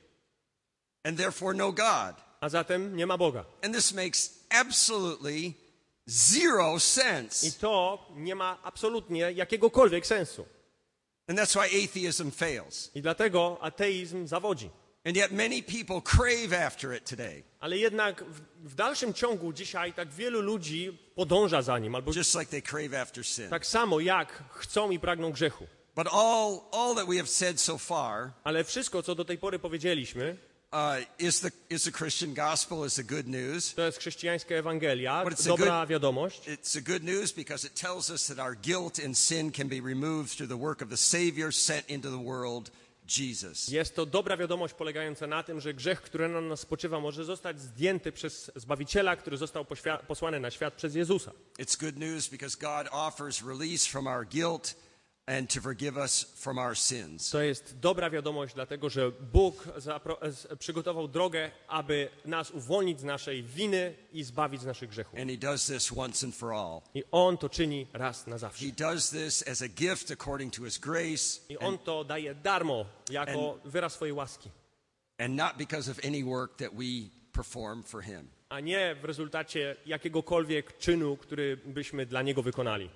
[1.03, 2.15] and therefore no God.
[2.41, 3.45] A zatem nie ma Boga.
[3.63, 5.53] And this makes absolutely
[6.07, 7.51] zero I sense.
[7.59, 10.45] to nie ma absolutnie jakiegokolwiek sensu.
[11.27, 12.91] And that's why atheism fails.
[12.95, 14.69] I dlatego ateizm zawodzi.
[15.05, 19.93] And yet many people crave after it today, Ale jednak w, w dalszym ciągu dzisiaj
[19.93, 23.49] tak wielu ludzi podąża za nim, albo just like they crave after sin.
[23.49, 25.67] tak samo jak chcą i pragną grzechu.
[25.95, 29.59] But all, all that we have said so far Ale wszystko, co do tej pory
[29.59, 30.37] powiedzieliśmy,
[30.71, 30.79] uh,
[31.19, 33.73] is, the, is the Christian gospel, is the good news.
[33.73, 36.41] to jest chrześcijańska Ewangelia, dobra good- wiadomość.
[36.47, 39.81] It's a good news because it tells us that our guilt and sin can be
[39.81, 42.71] removed through the work of the Savior sent into the world,
[43.17, 43.67] Jesus.
[43.67, 47.61] Jest to dobra wiadomość polegająca na tym, że grzech, który na nas spoczywa, może zostać
[47.61, 49.65] zdjęty przez Zbawiciela, który został
[50.07, 51.31] posłany na świat przez Jezusa.
[51.59, 54.75] It's good news because God offers release from our guilt
[55.37, 57.29] and to forgive us from our sins.
[57.29, 59.67] To jest dobra wiadomość, dlatego że Bóg
[60.21, 65.19] s- przygotował drogę, aby nas uwolnić z naszej winy i zbawić z naszych grzechów.
[65.19, 66.81] And He does this once and for all.
[66.93, 68.65] I On to czyni raz na zawsze.
[68.65, 72.85] He does this as a gift according to His grace I On to daje darmo,
[73.09, 74.49] jako wyraz swojej łaski,
[75.17, 78.27] and not because of any work that we perform for Him.
[78.49, 82.89] a nie w rezultacie jakiegokolwiek czynu, który byśmy dla Niego wykonali.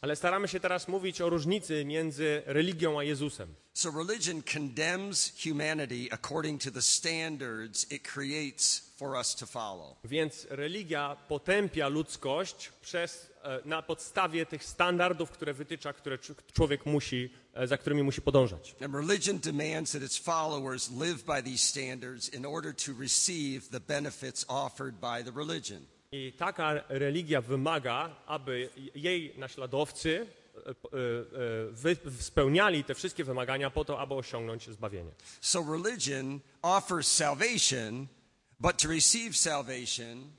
[0.00, 3.54] Ale staramy się teraz mówić o różnicy między religią a Jezusem.
[3.74, 9.96] So, religion condemns humanity according to the standards it creates for us to follow.
[10.04, 16.86] Więc religia potępia ludzkość przez, e, na podstawie tych standardów, które wytycza, które cz- człowiek
[16.86, 18.74] musi, e, za którymi musi podążać.
[18.84, 23.80] And religion demands that its followers live by these standards in order to receive the
[23.80, 25.86] benefits offered by the religion.
[26.14, 30.70] I taka religia wymaga, aby jej naśladowcy e,
[31.86, 35.10] e, e, spełniali te wszystkie wymagania po to, aby osiągnąć zbawienie.
[35.40, 38.06] So, religion offers salvation,
[38.60, 40.30] but to receive salvation,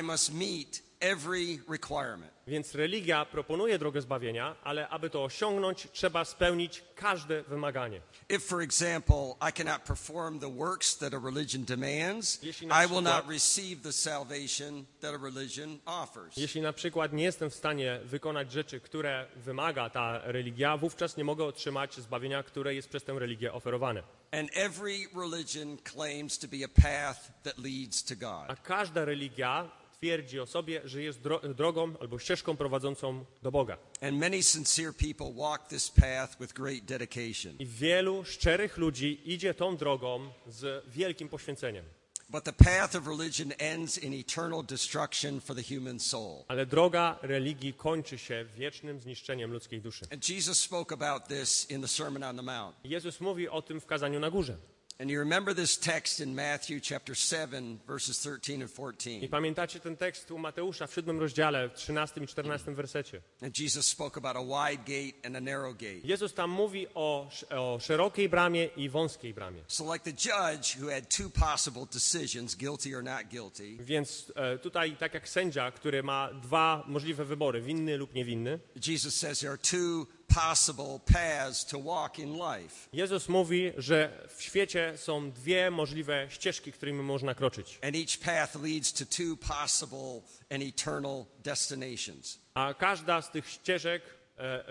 [0.00, 2.32] I must meet every requirement.
[2.46, 8.00] Więc religia proponuje drogę zbawienia, ale aby to osiągnąć, trzeba spełnić każde wymaganie.
[8.28, 13.28] If, for example, I cannot perform the works that a religion demands, I will not
[13.28, 16.36] receive the salvation that a religion offers.
[16.36, 21.24] Jeśli na przykład nie jestem w stanie wykonać rzeczy, które wymaga ta religia, wówczas nie
[21.24, 24.02] mogę otrzymać zbawienia, które jest przez tę religię oferowane.
[24.32, 28.60] And every religion claims to be a path that leads to A God.
[28.62, 33.78] każda religia twierdzi o sobie, że jest dro drogą albo ścieżką prowadzącą do Boga.
[34.00, 37.56] And many sincere people walk this path with great dedication.
[37.58, 41.84] I wielu szczerych ludzi idzie tą drogą z wielkim poświęceniem.
[42.28, 46.44] But the path of religion ends in eternal destruction for the human soul.
[46.48, 50.06] Ale droga religii kończy się wiecznym zniszczeniem ludzkiej duszy.
[50.12, 52.76] And Jesus spoke about this in the Sermon on the Mount.
[52.84, 54.56] Jezus mówi o tym w kazaniu na górze.
[54.98, 59.22] And you remember this text in Matthew chapter 7, verses 13 and 14.
[59.22, 63.22] I pamiętacie ten tekst u Mateusza w siódmym rozdziale, w 13 i 14 wersecie.
[63.42, 66.00] And Jesus spoke about a wide gate and a narrow gate.
[66.04, 69.62] Jezus tam mówi o, o szerokiej bramie i wąskiej bramie.
[69.68, 74.58] So, like the judge who had two possible decisions, guilty or not guilty, Więc e,
[74.58, 79.52] tutaj, tak jak sędzia, który ma dwa możliwe wybory, winny lub niewinny, Jesus says there
[79.52, 82.88] are two possible paths to walk in life.
[82.92, 87.78] Jezus mówi, że w świecie są dwie możliwe ścieżki, którymi można kroczyć.
[87.82, 92.38] And each path leads to two possible and eternal destinations.
[92.54, 94.02] A każda z tych ścieżek
[94.38, 94.62] e, e,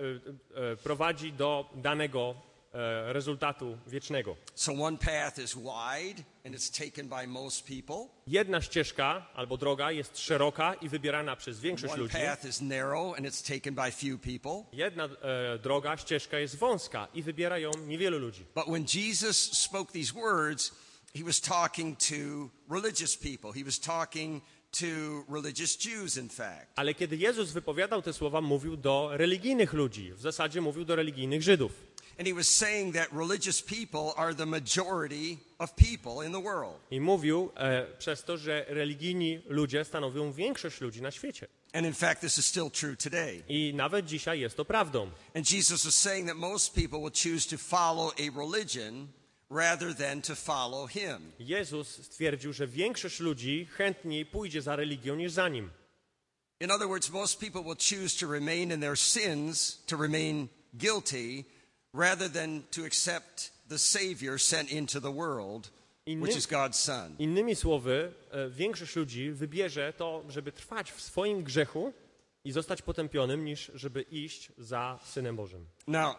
[0.71, 2.35] e, prowadzi do danego
[3.05, 4.35] rezultatu wiecznego.
[4.55, 7.95] So, one path is wide and it's taken by most people,
[8.27, 12.13] Jedna ścieżka albo droga jest szeroka i wybierana przez większość one ludzi.
[12.17, 14.63] path is narrow and it's taken by few people.
[14.73, 15.09] Jedna e,
[15.59, 18.45] droga, ścieżka jest wąska i wybiera ją niewielu ludzi.
[18.55, 20.71] But when Jesus spoke these words,
[21.15, 23.51] he was talking to religious people.
[23.53, 24.85] He was talking to
[25.29, 26.67] religious Jews, in fact.
[26.75, 30.13] Ale kiedy Jezus wypowiadał te słowa, mówił do religijnych ludzi.
[30.13, 31.71] W zasadzie mówił do religijnych Żydów.
[32.17, 36.79] And he was saying that religious people are the majority of people in the world.
[36.91, 41.47] I mówił e, przez to, że religijni ludzie stanowią większość ludzi na świecie.
[41.73, 43.43] And in fact, this is still true today.
[43.49, 45.11] I nawet dzisiaj jest to prawdą.
[45.33, 49.07] And Jesus was saying that most people will choose to follow a religion
[49.49, 51.31] rather than to follow him.
[51.39, 55.69] Jezus stwierdził, że większość ludzi chętniej pójdzie za religią niż za nim.
[56.59, 61.45] In other words, most people will choose to remain in their sins, to remain guilty,
[61.95, 65.71] rather than to accept the Savior sent into the world,
[66.05, 67.15] which is God's Son.
[67.19, 71.93] Innymi słowy, e, większość ludzi wybierze to, żeby trwać w swoim grzechu
[72.43, 75.65] i zostać potępionym, niż żeby iść za Synem Bożym.
[75.87, 76.15] Now,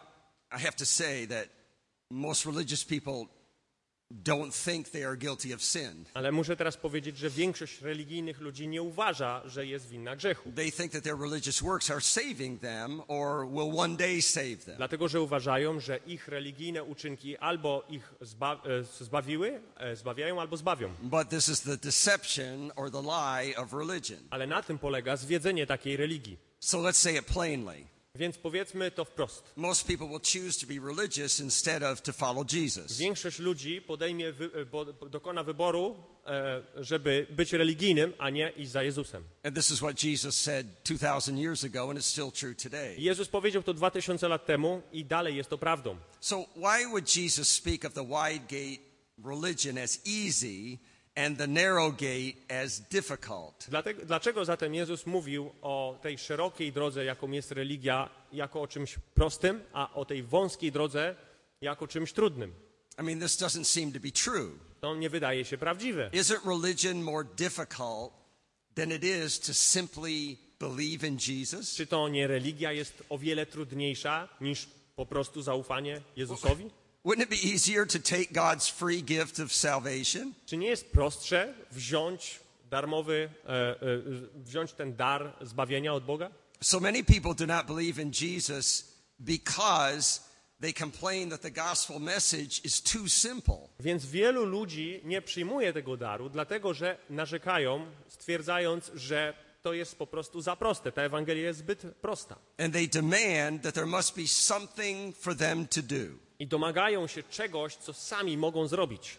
[0.51, 1.49] I have to say that
[2.09, 3.25] most religious people
[4.11, 6.05] don't think they are guilty of sin.
[6.13, 10.51] Ale muszę teraz powiedzieć, że większość religijnych ludzi nie uważa, że jest winna grzechu.
[10.51, 14.77] They think that their religious works are saving them or will one day save them.
[14.77, 20.57] Dlatego, że uważają, że ich religijne uczynki albo ich zba e, zbawiły, e, zbawiają, albo
[20.57, 20.93] zbawią.
[21.01, 24.19] But this is the deception or the lie of religion.
[24.29, 26.37] Ale na tym polega zwiedzenie takiej religii.
[26.59, 27.96] So let's say it plainly.
[28.17, 29.53] Więc powiedzmy to wprost.
[29.55, 32.97] Most people will choose to be religious instead of to follow Jesus.
[32.97, 39.23] Większość ludzi podejmie, e, dokona wyboru, e, żeby być religijnym, a nie iść za Jezusem.
[39.43, 42.95] And this is what Jesus said 2,000 years ago, and it's still true today.
[42.97, 45.97] Jezus powiedział to 2000 lat temu i dalej jest to prawdą.
[46.19, 48.87] So, why would Jesus speak of the wide gate
[49.23, 50.79] religion as easy
[51.17, 53.65] and the narrow gate as difficult?
[53.69, 58.95] Dlatego, dlaczego zatem Jezus mówił o tej szerokiej drodze, jaką jest religia, jako o czymś
[59.13, 61.15] prostym, a o tej wąskiej drodze
[61.61, 62.53] jako czymś trudnym?
[62.99, 64.51] I mean, this doesn't seem to be true.
[64.81, 66.09] To nie wydaje się prawdziwe.
[66.13, 68.13] Isn't religion more difficult
[68.75, 71.75] than it is to simply believe in Jesus?
[71.75, 76.69] Czy to nie religia jest o wiele trudniejsza niż po prostu zaufanie Jezusowi?
[77.07, 80.33] Wouldn't it be easier to take God's free gift of salvation?
[80.45, 82.39] Czy nie jest prostsze wziąć
[82.69, 83.77] darmowy, e, e,
[84.35, 86.29] wziąć ten dar zbawienia od Boga?
[86.61, 90.19] So many people do not believe in Jesus because
[90.61, 93.69] they complain that the gospel message is too simple.
[93.79, 100.07] Więc wielu ludzi nie przyjmuje tego daru, dlatego że narzekają, stwierdzając, że to jest po
[100.07, 100.91] prostu za proste.
[100.91, 102.35] Ta Ewangelia jest zbyt prosta.
[102.57, 106.26] And they demand that there must be something for them to do.
[106.39, 109.17] I domagają się czegoś, co sami mogą zrobić.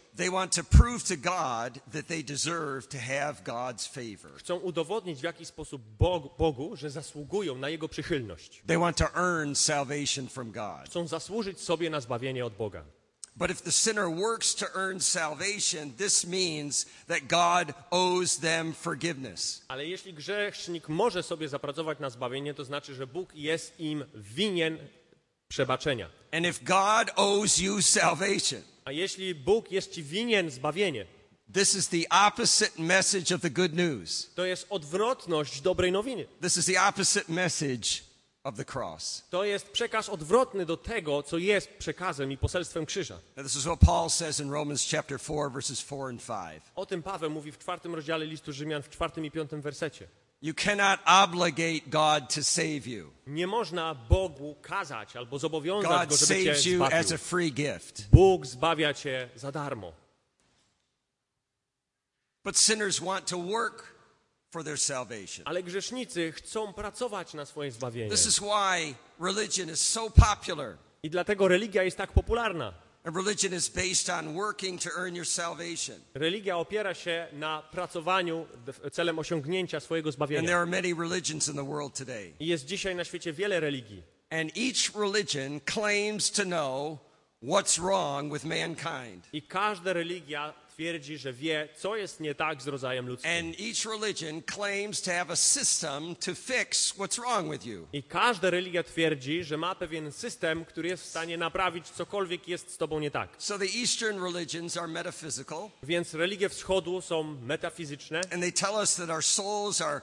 [4.36, 8.62] Chcą udowodnić w jakiś sposób Bogu, Bogu, że zasługują na Jego przychylność.
[10.84, 12.84] Chcą zasłużyć sobie na zbawienie od Boga.
[13.36, 19.62] But if the sinner works to earn salvation, this means that God owes them forgiveness.
[19.68, 24.78] Ale jeśli grzesznik może sobie zapracować na zbawienie, to znaczy, że Bóg jest im winien
[25.48, 26.10] przebaczenia.
[26.32, 31.06] And if God owes you salvation, A jeśli Bóg jest ci winien zbawienie,
[31.54, 34.30] this is the opposite message of the good news.
[34.34, 36.26] to jest odwrotność dobrej nowiny.
[36.42, 37.88] This is the opposite message
[38.44, 39.22] of the cross.
[39.30, 43.18] To jest przekaz odwrotny do tego, co jest przekazem i poselstwem krzyża.
[43.36, 46.62] Now, this is what Paul says in Romans chapter 4, verses 4 and 5.
[46.74, 50.08] O tym Paweł mówi w czwartym rozdziale listu Rzymian w czwartym i piątym wersecie.
[50.42, 53.10] You cannot obligate God to save you.
[53.26, 57.18] Nie można Bogu kazać albo zobowiązać God Go, żeby cię saves you as a zbawił.
[57.18, 58.08] free gift.
[58.10, 59.92] Bóg zbawia cię za darmo.
[62.44, 63.84] But sinners want to work
[64.50, 65.42] for their salvation.
[65.44, 68.10] Ale grzesznicy chcą pracować na swoje zbawienie.
[68.10, 70.76] This is why religion is so popular.
[71.02, 72.72] I dlatego religia jest tak popularna.
[76.14, 78.46] Religia opiera się na pracowaniu
[78.92, 80.66] celem osiągnięcia swojego zbawienia.
[82.40, 84.02] I jest dzisiaj na świecie wiele religii.
[84.30, 86.98] And each religion claims to know
[87.42, 89.28] what's wrong with mankind.
[89.32, 93.30] I każda religia twierdzi, że wie, co jest nie tak z rodzajem ludzkim.
[93.30, 97.86] And each religion claims to have a system to fix what's wrong with you.
[97.92, 102.70] I każda religia twierdzi, że ma pewien system, który jest w stanie naprawić cokolwiek jest
[102.70, 103.28] z tobą nie tak.
[103.38, 108.96] So the Eastern religions are metaphysical, Więc religie wschodu są metafizyczne and they tell us
[108.96, 110.00] that our souls are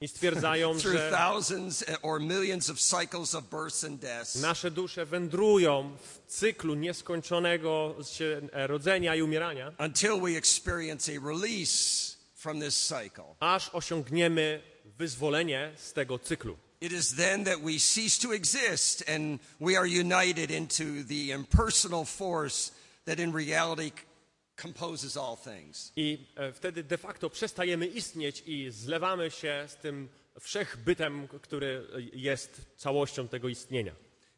[0.00, 4.34] i stwierdzają, through że thousands or millions of cycles of births and deaths.
[4.36, 11.20] nasze dusze wędrują w cyklu nieskończonego się e, rodzenia i umierania, until we experience a
[11.20, 13.24] release from this cycle.
[13.40, 14.62] aż osiągniemy
[14.98, 16.56] wyzwolenie z tego cyklu.
[16.80, 22.04] It is then that we cease to exist and we are united into the impersonal
[22.04, 22.72] force
[23.06, 23.90] that in reality
[24.56, 25.92] composes all things.
[25.96, 30.08] I e, wtedy de facto przestajemy istnieć i zlewamy się z tym
[30.40, 33.92] wszechbytem, który jest całością tego istnienia.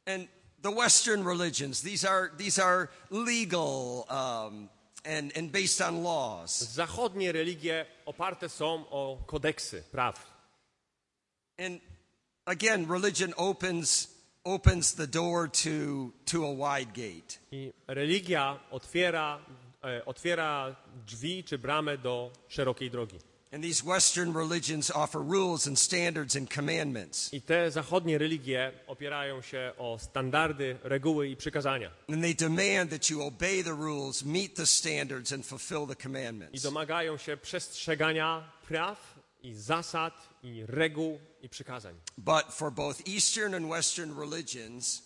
[0.07, 0.29] And
[0.63, 4.69] the Western religions, these are, these are legal um,
[5.05, 6.59] and, and based on laws.
[6.59, 10.37] Zachodnie religie oparte są o kodeksy praw.
[11.59, 11.81] And
[12.45, 14.09] again, religion opens,
[14.45, 17.39] opens the door to, to a wide gate.
[17.53, 19.39] I religia otwiera,
[20.07, 20.77] otwiera
[21.07, 23.19] drzwi czy bramę do szerokiej drogi.
[23.53, 27.33] And these Western religions offer rules and standards and commandments.
[27.33, 31.91] I te zachodnie religie opierają się o standardy, reguły i przykazania.
[32.09, 36.09] And they demand that you obey the rules, meet the standards, and fulfill the
[36.53, 41.95] I domagają się przestrzegania praw i zasad i reguł i przykazań.
[42.19, 45.03] But for both Eastern and Western religions,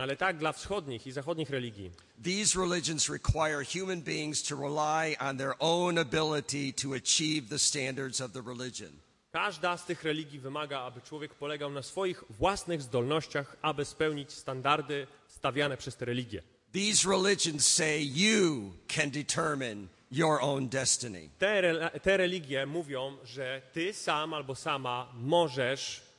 [0.00, 1.90] Ale tak dla wschodnich i zachodnich religii
[2.22, 8.20] these religions require human beings to rely on their own ability to achieve the standards
[8.20, 8.90] of the religion.
[9.32, 15.06] każda z tych religii wymaga, aby człowiek polegał na swoich własnych zdolnościach, aby spełnić standardy
[15.28, 16.42] stawiane przez te religie.
[16.72, 21.28] These religions say you can determine your own destiny.
[21.38, 26.09] Te, te religie mówią, że ty sam albo sama możesz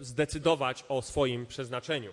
[0.00, 2.12] zdecydować o swoim przeznaczeniu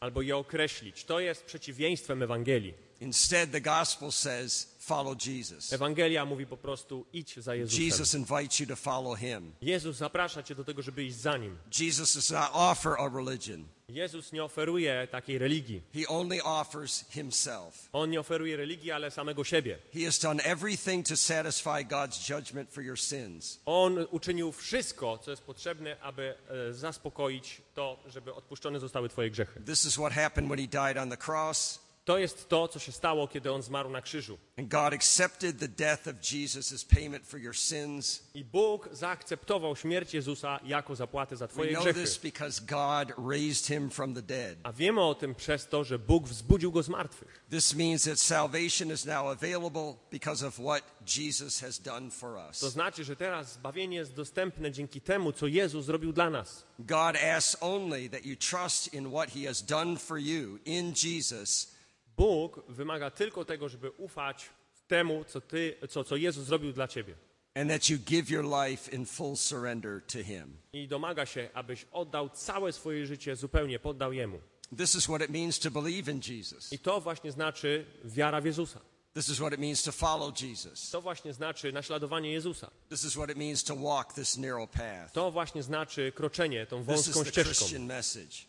[0.00, 1.04] albo je określić.
[1.04, 2.87] To jest przeciwieństwem Ewangelii.
[3.00, 5.72] Instead, the gospel says, follow Jesus.
[5.72, 7.84] Ewangelia mówi po prostu idź za Jezusem.
[7.84, 9.52] Jesus invites you to follow him.
[9.62, 11.58] Jezus zaprasza cię do tego, żeby iść za Nim.
[11.80, 13.64] Jesus does not offer a religion.
[13.88, 15.82] Jezus nie oferuje takiej religii.
[15.94, 17.88] He only offers himself.
[17.92, 19.78] On nie oferuje religii, ale samego siebie.
[19.94, 23.60] He has done everything to satisfy God's judgment for your sins.
[23.66, 29.60] On uczynił wszystko, co jest potrzebne, aby e, zaspokoić to, żeby odpuszczone zostały twoje grzechy.
[29.60, 31.87] This is what happened when he died on the cross.
[32.08, 34.38] To jest to, co się stało, kiedy On zmarł na krzyżu.
[34.58, 38.22] And God accepted the death of Jesus as payment for your sins.
[38.34, 42.00] I Bóg zaakceptował śmierć Jezusa jako zapłatę za We twoje know grzechy.
[42.00, 44.58] this because God raised him from the dead.
[44.62, 47.44] A wiemy o tym przez to, że Bóg wzbudził go z martwych.
[47.50, 50.82] This means that salvation is now available because of what
[51.18, 52.58] Jesus has done for To us.
[52.72, 56.64] znaczy, że teraz zbawienie jest dostępne dzięki temu, co Jezus zrobił dla nas.
[56.78, 61.77] God asks only that you trust in what he has done for you in Jesus
[62.18, 64.50] Bóg wymaga tylko tego, żeby ufać
[64.88, 67.14] temu, co, ty, co, co Jezus zrobił dla ciebie.
[67.54, 70.58] and that you give your life in full surrender to him.
[70.72, 74.40] I domaga się, abyś oddał całe swoje życie, zupełnie poddał Jemu.
[74.76, 76.72] This is what it means to believe in Jesus.
[76.72, 78.80] I to właśnie znaczy wiara w Jezusa.
[79.14, 80.90] This is what it means to follow Jesus.
[80.90, 82.70] To właśnie znaczy naśladowanie Jezusa.
[82.88, 85.12] This is what it means to walk this narrow path.
[85.12, 87.66] To właśnie znaczy kroczenie tą wąską ścieżką.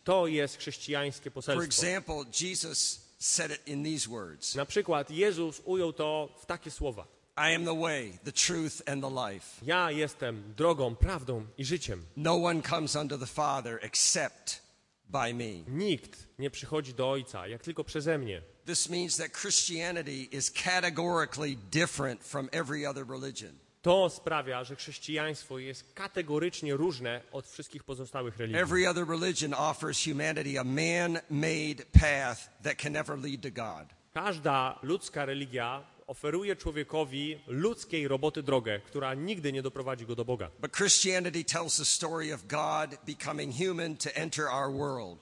[0.04, 1.66] To jest chrześcijańskie For poselstwo.
[1.66, 7.08] example, Jesus said it in these words Na przykład Jezus ujął to w takie słowa.
[7.38, 9.66] I am the way, the truth, and the life.
[9.66, 12.06] Ja jestem drogą, prawdą i życiem.
[12.18, 14.62] No one comes unto the Father except
[15.10, 15.64] by me.
[15.68, 18.42] Nikt nie przychodzi do Ojca, jak tylko przeze mnie.
[18.66, 23.60] This means that Christianity is categorically different from every other religion.
[23.82, 28.62] To sprawia, że chrześcijaństwo jest kategorycznie różne od wszystkich pozostałych religii.
[28.62, 34.00] Every other religion offers humanity a man made path that can never lead to God.
[34.14, 40.50] Każda ludzka religia oferuje człowiekowi ludzkiej roboty drogę, która nigdy nie doprowadzi go do Boga.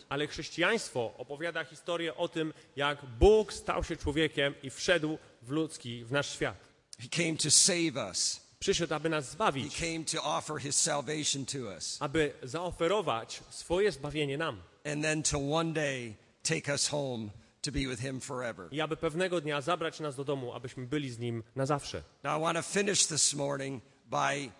[0.09, 6.05] Ale chrześcijaństwo opowiada historię o tym, jak Bóg stał się człowiekiem i wszedł w ludzki,
[6.05, 6.67] w nasz świat.
[6.99, 8.46] He came to save us.
[8.59, 13.91] Przyszedł, aby nas He zbawić, came to offer his salvation to us aby zaoferować swoje
[13.91, 17.29] zbawienie nam and then to one day take us home
[17.61, 18.67] to be with him forever.
[18.71, 22.03] i aby pewnego dnia zabrać nas do domu, abyśmy byli z Nim na zawsze.
[22.23, 24.51] Now I want to finish this morning by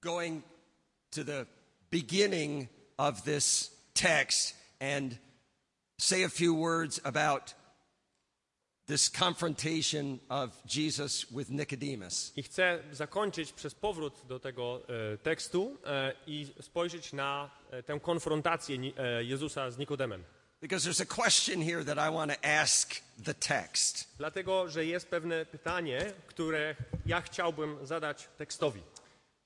[0.00, 0.42] going
[1.10, 1.46] to the
[1.90, 2.68] beginning
[2.98, 5.18] of this text and
[5.98, 7.54] say a few words about
[8.90, 12.32] this confrontation of Jesus with Nicodemus.
[12.36, 14.82] I chcę zakończyć przez powrót do tego
[15.14, 20.24] e, tekstu e, i spojrzeć na e, tę konfrontację e, Jezusa z Nikodemem.
[20.60, 24.08] Because there's a question here that I want to ask the text.
[24.18, 26.76] Dlatego, że jest pewne pytanie, które
[27.06, 28.82] ja chciałbym zadać tekstowi.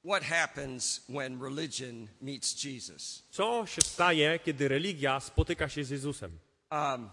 [0.04, 3.22] What happens when religion meets Jesus?
[3.30, 6.38] Co się staje, kiedy religia spotyka się z Jezusem?
[6.70, 7.10] Um,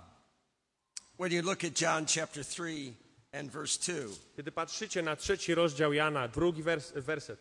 [1.21, 2.95] when you look at John chapter 3
[3.33, 7.39] and verse 2, Kiedy patrzycie na trzeci rozdział Jana, drugi wers werset,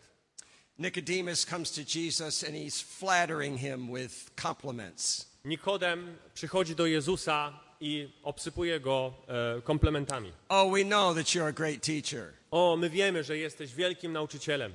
[0.79, 5.25] Nicodemus comes to Jesus and he's flattering him with compliments.
[5.45, 10.31] Nikodem przychodzi do Jezusa i obsypuje go e, komplementami.
[10.49, 12.33] Oh, we know that you're a great teacher.
[12.51, 14.71] O, my wiemy, że jesteś wielkim nauczycielem.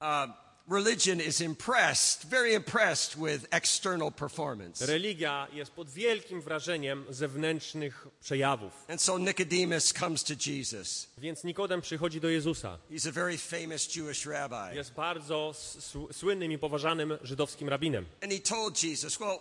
[0.00, 4.86] Uh, religion is impressed, very impressed with external performance.
[4.86, 8.72] Religia jest pod wielkim wrażeniem zewnętrznych przejawów.
[8.88, 11.08] And so Nicodemus comes to Jesus.
[11.18, 12.78] Więc Nikodem przychodzi do Jezusa.
[12.90, 14.76] He's a very famous Jewish rabbi.
[14.76, 15.52] Jest bardzo
[16.12, 18.06] słynnym i poważanym żydowskim rabinem.
[18.22, 19.38] And he told Jesus, Well,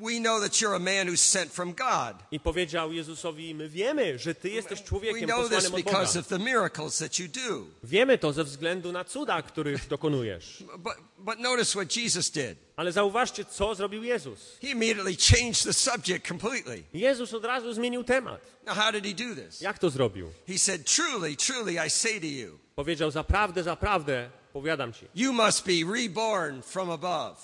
[0.00, 2.16] we know that you're a man who's sent from God.
[2.30, 5.90] I powiedział Jezusowi, my wiemy, że Ty jesteś We człowiekiem know this posłanym od Boga.
[5.98, 7.64] because of the miracles that you do.
[7.84, 10.64] Wiemy to ze względu na cuda, których dokonujesz.
[10.78, 12.58] But, but notice what Jesus did.
[12.76, 14.58] Ale zauważcie, co zrobił Jezus.
[14.62, 16.82] He immediately changed the subject completely.
[16.94, 18.40] Jezus od razu zmienił temat.
[18.66, 19.60] Now, how did he do this?
[19.60, 20.30] Jak to zrobił?
[20.48, 25.06] He said, Truly, truly, I say to you, Powiedział, zaprawdę, zaprawdę, powiadam Ci.
[25.14, 27.36] you must be reborn from above.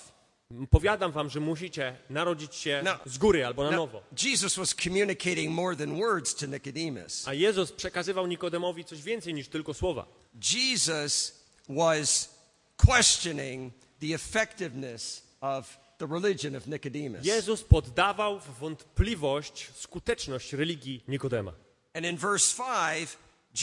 [0.69, 2.99] Powiadam Wam, że musicie narodzić się No.
[3.05, 4.01] z góry albo na Now, nowo.
[4.23, 7.27] Jesus was communicating more than words to Nicodemus.
[7.27, 10.05] A Jezus przekazywał Nikodemowi coś więcej niż tylko słowa.
[10.53, 11.39] Jesus
[11.69, 12.29] was
[12.77, 17.25] questioning the effectiveness of the religion of Nicodemus.
[17.25, 21.53] Jezus poddawał w wątpliwość skuteczność religii Nikodema.
[21.93, 22.63] And in verse
[22.95, 23.09] 5,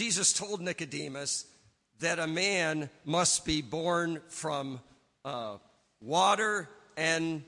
[0.00, 1.46] Jesus told Nicodemus
[2.00, 4.78] that a man must be born from
[5.24, 5.30] uh,
[6.02, 6.66] water
[6.96, 7.42] and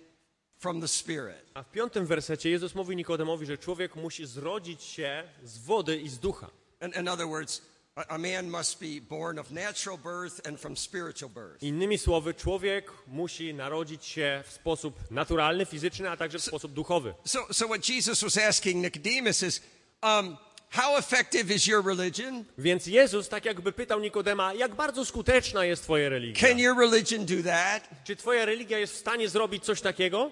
[0.59, 1.45] from the Spirit.
[1.55, 6.09] A w piątym wersecie Jezus mówi Nikodemowi, że człowiek musi zrodzić się z wody i
[6.09, 6.51] z ducha.
[6.83, 7.63] In, in other words,
[8.09, 11.63] a, man must be born of natural birth and from spiritual birth.
[11.63, 17.15] Innymi słowy, człowiek musi narodzić się w sposób naturalny, fizyczny, a także w sposób duchowy.
[17.25, 19.63] So, so what Jesus was asking Nicodemus is,
[20.03, 20.37] um,
[20.71, 22.45] how effective is your religion?
[22.59, 26.49] Więc Jezus tak jakby pytał Nikodema, jak bardzo skuteczna jest twoja religia?
[26.49, 27.89] Can your religion do that?
[28.05, 30.31] Czy twoja religia jest w stanie zrobić coś takiego?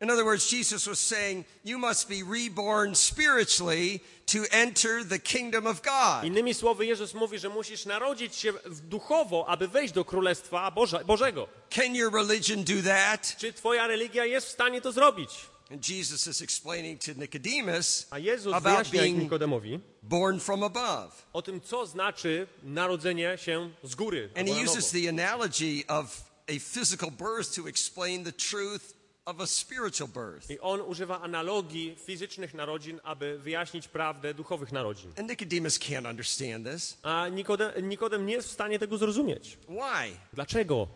[0.00, 5.66] In other words, Jesus was saying, you must be reborn spiritually to enter the kingdom
[5.66, 6.24] of God.
[6.24, 11.48] Innymi słowy, Jezus mówi, że musisz narodzić się duchowo, aby wejść do Królestwa Boże, Bożego.
[11.70, 13.36] Can your religion do that?
[13.38, 15.30] Czy twoja religia jest w stanie to zrobić?
[15.70, 21.26] And Jesus is explaining to Nicodemus A Jezus about being Nikodemowi born from above.
[21.32, 24.30] o tym, co znaczy narodzenie się z góry.
[24.36, 28.94] And he uses the analogy of a physical birth to explain the truth
[29.24, 30.50] of a spiritual birth.
[30.50, 35.12] I on używa analogii fizycznych narodzin, aby wyjaśnić prawdę duchowych narodzin.
[35.18, 36.96] And Nicodemus can't understand this.
[37.02, 39.58] A Nikodem, Nikodem nie jest w stanie tego zrozumieć.
[39.68, 40.16] Why?
[40.32, 40.88] Dlaczego?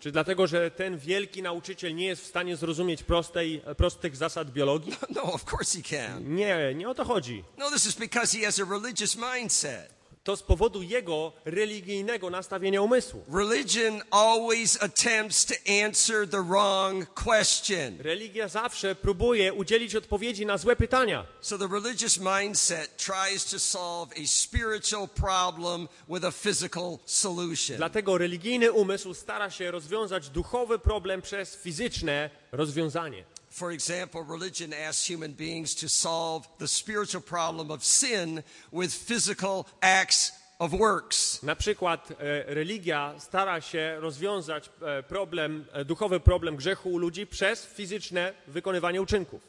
[0.00, 4.96] Czy dlatego, że ten wielki nauczyciel nie jest w stanie zrozumieć prostej, prostych zasad biologii?
[5.14, 6.34] No, of course he can.
[6.34, 7.44] Nie, nie o to chodzi.
[7.58, 9.94] No, this is because he has a religious mindset.
[10.24, 13.24] To z powodu jego religijnego nastawienia umysłu.
[13.32, 15.54] Religion always attempts to
[15.86, 17.98] answer the wrong question.
[18.00, 21.26] Religia zawsze próbuje udzielić odpowiedzi na złe pytania.
[21.40, 27.76] So the religious mindset tries to solve a spiritual problem with a physical solution.
[27.76, 33.24] Dlatego religijny umysł stara się rozwiązać duchowy problem przez fizyczne rozwiązanie.
[33.54, 38.42] For example, religion asks human beings to solve the spiritual problem of sin
[38.72, 41.42] with physical acts of works.
[41.42, 42.14] Na przykład e,
[42.54, 49.02] religia stara się rozwiązać e, problem, e, duchowy problem grzechu u ludzi przez fizyczne wykonywanie
[49.02, 49.40] uczynków.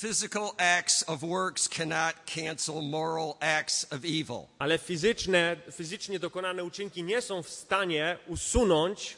[0.00, 4.46] Physical acts of works cannot cancel moral acts of evil.
[4.58, 9.16] Ale fizyczne, fizycznie dokonane uczynki nie są w stanie usunąć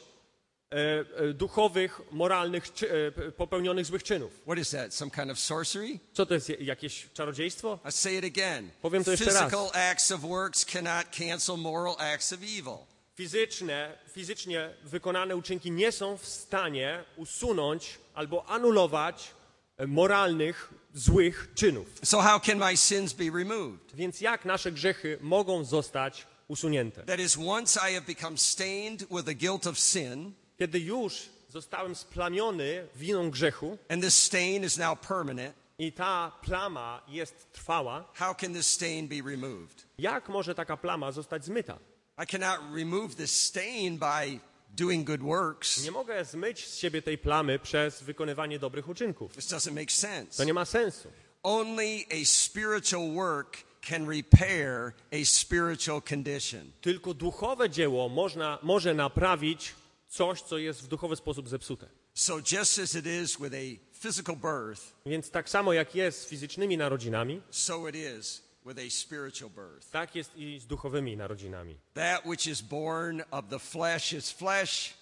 [1.33, 4.41] duchowych, moralnych, czy, e, popełnionych złych czynów.
[4.43, 4.93] What is that?
[4.93, 5.99] Some kind of sorcery?
[6.13, 7.79] Co to jest, jakieś czarodziejstwo?
[7.89, 8.69] I say it again.
[8.81, 9.35] Powiem to jeszcze raz.
[9.37, 12.77] Physical acts of works cannot cancel moral acts of evil.
[13.15, 19.31] Fizyczne, fizycznie wykonane uczynki nie są w stanie usunąć albo anulować
[19.77, 21.87] e, moralnych, złych czynów.
[22.03, 23.95] So how can my sins be removed?
[23.95, 27.03] Więc jak nasze grzechy mogą zostać usunięte?
[27.03, 31.95] That is, once I have become stained with the guilt of sin, Kiedy już zostałem
[31.95, 38.35] splamiony winą grzechu and this stain is now permanent, i ta plama jest trwała, how
[38.35, 39.85] can this stain be removed?
[39.97, 41.79] jak może taka plama zostać zmyta?
[42.23, 44.39] I cannot remove this stain by
[44.69, 45.83] doing good works.
[45.83, 49.35] Nie mogę zmyć z siebie tej plamy przez wykonywanie dobrych uczynków.
[49.35, 50.37] This doesn't make sense.
[50.37, 51.11] To nie ma sensu.
[51.43, 56.71] Only a spiritual work can repair a spiritual condition.
[56.81, 59.73] Tylko duchowe dzieło można, może naprawić
[60.09, 61.89] coś, co jest w duchowy sposób zepsute.
[62.13, 66.25] So just as it is with a physical birth, Więc tak samo jak jest z
[66.27, 69.89] fizycznymi narodzinami, so it is with a spiritual birth.
[69.91, 71.79] tak jest i z duchowymi narodzinami.
[71.93, 74.93] That which is born of the flesh is flesh,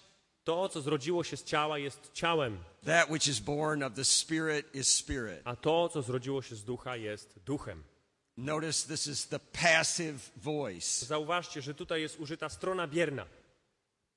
[0.44, 4.74] To, co zrodziło się z ciała, jest ciałem, that which is born of the spirit
[4.74, 5.40] is spirit.
[5.44, 7.84] a to, co zrodziło się z ducha, jest duchem.
[8.36, 11.06] Notice this is the passive voice.
[11.06, 13.26] Zauważcie, że tutaj jest użyta strona bierna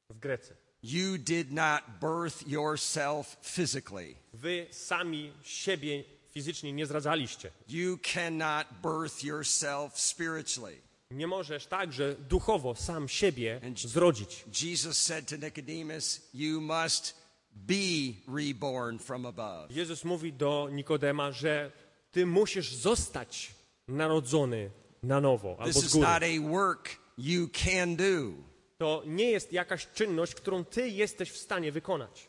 [0.09, 0.55] w Grece.
[0.84, 4.15] You did not birth yourself physically.
[4.34, 7.51] Wy sami siebie fizycznie nie zradzaliście.
[7.67, 10.82] You cannot birth yourself spiritually.
[11.11, 14.45] Nie możesz także duchowo sam siebie zrodzić.
[14.63, 17.15] Jesus said to Nicodemus, You must
[17.55, 19.71] be reborn from above.
[19.71, 21.71] Jezus mówi do Nikodema, że
[22.11, 23.51] ty musisz zostać
[23.88, 24.69] narodzony
[25.03, 26.07] na nowo albo This z is góry.
[26.07, 28.34] not a work you can do.
[28.82, 32.27] To nie jest jakaś czynność, którą ty jesteś w stanie wykonać.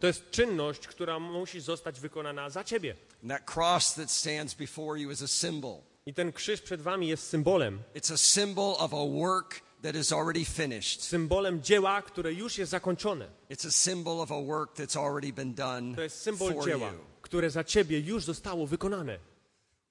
[0.00, 2.96] To jest czynność, która musi zostać wykonana za ciebie.
[3.22, 5.82] And that cross that stands before you is a symbol.
[6.06, 7.82] I ten krzyż przed wami jest symbolem.
[7.94, 11.02] It's a symbol of a work that is already finished.
[11.02, 13.30] Symbolem dzieła, które już jest zakończone.
[13.50, 16.92] It's a symbol of a work that's already been done To jest symbol dzieła,
[17.22, 19.18] które za ciebie już zostało wykonane.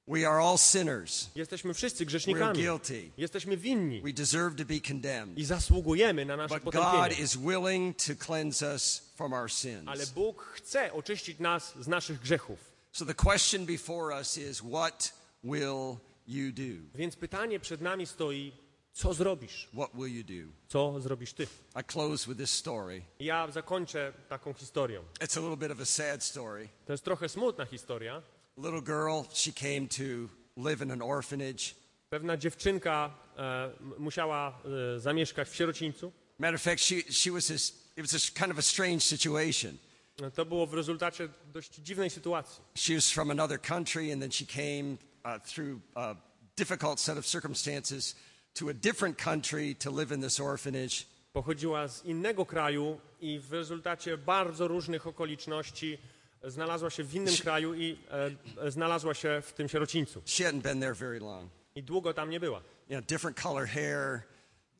[0.07, 1.29] We are all sinners.
[1.35, 2.59] Jesteśmy wszyscy We're grzesznikami.
[2.63, 3.11] guilty.
[3.17, 5.37] Jesteśmy winni We deserve to be condemned.
[5.37, 7.21] i zasługujemy na nasze But God potępienie.
[7.23, 9.83] is willing to cleanse us from our sins.
[9.87, 12.59] Ale Bóg chce oczyścić nas z naszych grzechów.
[12.91, 15.97] So the question before us is what will
[16.27, 16.97] you do?
[16.97, 18.51] Więc pytanie przed nami stoi,
[18.93, 19.69] co zrobisz?
[19.73, 20.51] What will you do?
[20.67, 21.47] Co zrobisz ty?
[21.81, 23.01] I close with this story.
[23.19, 25.03] Ja zakończę taką historią.
[25.19, 26.69] It's a little bit of a sad story.
[26.85, 28.21] To jest trochę smutna historia.
[28.57, 31.75] Little girl, she came to live in an orphanage.
[32.09, 34.61] Pewna dziewczynka e, musiała
[34.95, 36.11] e, zamieszkać w sierocińcu.
[36.39, 39.77] Matter of fact, she, she was this, it was this kind of a strange situation.
[40.35, 42.63] To było w rezultacie dość dziwnej sytuacji.
[42.75, 46.15] She was from another country, and then she came uh, through a
[46.55, 48.15] difficult set of circumstances
[48.53, 51.05] to a different country to live in this orphanage.
[51.33, 55.97] Pochodziła z innego kraju i w rezultacie bardzo różnych okoliczności
[56.47, 57.97] znalazła się w innym kraju i
[58.61, 60.21] e, znalazła się w tym sierocińcu.
[60.25, 61.51] She hadn't been there very long.
[61.75, 62.57] I długo tam nie była.
[62.89, 64.21] You know, different color hair,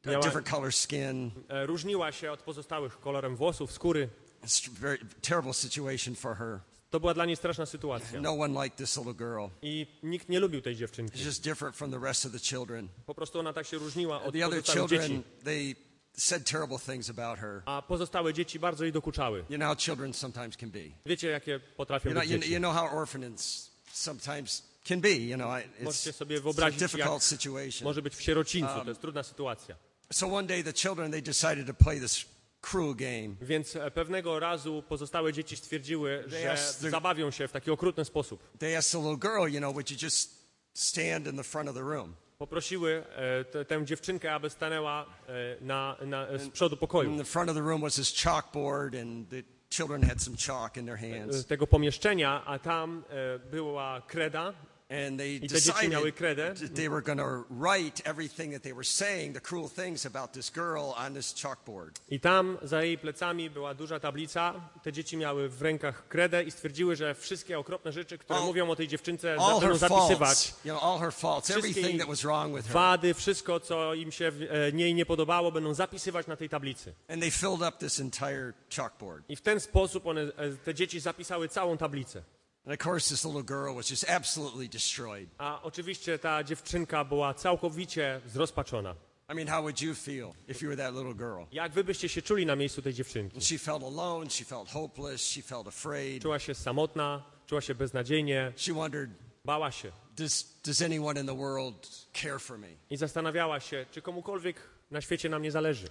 [0.06, 1.32] Yeah, different color skin.
[1.50, 4.10] E, różniła się od pozostałych kolorem włosów, skóry.
[4.44, 6.60] It's a very terrible situation for her.
[6.90, 8.22] To była dla niej straszna sytuacja.
[8.22, 9.46] No one liked this little girl.
[9.62, 11.20] I nikt nie lubił tej dziewczynki.
[11.20, 12.88] She's just different from the rest of the children.
[13.06, 15.04] Po prostu ona tak się różniła od The other pozostałych dzieci.
[15.04, 15.76] children, they
[16.18, 17.62] said terrible things about her.
[17.66, 19.40] A pozostałe dzieci bardzo jej dokuczały.
[19.50, 20.80] You know how children sometimes can be.
[21.06, 22.54] Wiecie, jakie potrafią You know, być you, dzieci.
[22.54, 25.10] you know how orphanages sometimes can be.
[25.16, 27.84] You know, it's, Możecie sobie it's a wyobrazić, difficult situation.
[27.86, 28.74] może być w sierocińcu.
[28.84, 29.76] To jest trudna sytuacja.
[30.14, 32.26] So one day the children they decided to play this
[32.62, 33.36] cruel game.
[33.42, 38.06] Więc e, pewnego razu pozostałe dzieci stwierdziły, że asked the- zabawią się w taki okrutny
[38.06, 38.58] sposób.
[38.60, 40.32] They asked the little girl, you know, would you just
[40.74, 42.16] stand in the front of the room?
[42.46, 47.12] Poprosiły e, te, tę dziewczynkę, aby stanęła e, na, na, z przodu pokoju.
[47.12, 50.78] In the front of the room was this chalkboard, and the children had some chalk
[50.78, 51.46] in their e, hands.
[51.46, 53.04] tego pomieszczenia, a tam
[53.52, 54.54] była kreda
[54.90, 56.54] And they te dzieci miały decided kredę.
[56.76, 60.52] they were going to write everything that they were saying, the cruel things about this
[60.52, 62.00] girl, on this chalkboard.
[62.10, 64.54] i tam za jej plecami była duża tablica.
[64.84, 68.70] Te dzieci miały w rękach kredę i stwierdziły, że wszystkie okropne rzeczy, które All- mówią
[68.70, 70.54] o tej dziewczynce, her zapisywać.
[70.66, 72.74] you know, all her faults, everything that was wrong with her.
[72.74, 76.94] Wady, wszystko, co im się e, niej nie podobało, będą zapisywać na tej tablicy.
[77.08, 79.30] And they filled up this entire chalkboard.
[79.30, 82.24] I w ten sposób one, e, te dzieci zapisały całą tablicę.
[82.66, 85.30] And of course, this little girl was just absolutely destroyed.
[85.38, 88.96] A oczywiście ta dziewczynka była całkowicie zrozpaczona.
[89.30, 91.44] I mean, how would you feel if you were that little girl?
[91.52, 93.42] Jak wy byście się czuli na miejscu tej dziewczynki?
[93.42, 96.22] She felt alone, she felt hopeless, she felt afraid.
[96.22, 99.10] Czuła się samotna, czuła się beznadziejnie, She wondered,
[99.46, 102.68] bała się does, does anyone in the world care for me?
[102.90, 104.58] i zastanawiała się, czy komukolwiek
[104.92, 105.88] na świecie nam nie zależy.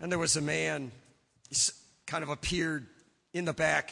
[0.00, 0.90] And there was a man,
[1.50, 1.72] he
[2.06, 2.84] kind of appeared
[3.32, 3.90] in the back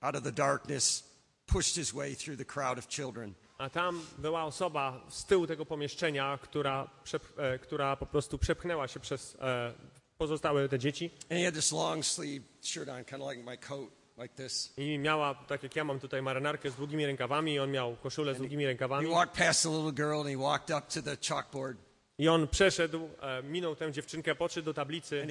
[0.00, 1.04] out of the darkness,
[1.52, 3.34] pushed his way through the crowd of children.
[3.58, 6.90] A tam była osoba z tyłu tego pomieszczenia, która,
[7.36, 9.72] e, która po prostu przepchnęła się przez e,
[10.18, 13.56] pozostałe te dzieci And he had this long sleeve shirt on, kind of like my
[13.58, 14.72] coat, like this.
[14.76, 18.38] i miała, tak jak ja mam tutaj marynarkę z długimi rękawami, on miał koszulę z
[18.38, 19.08] długimi He rękawami.
[19.10, 21.76] walked past the little girl and he walked up to the chalkboard
[22.20, 25.26] I on przeszedł, e, minął tę dziewczynkę, podszedł do tablicy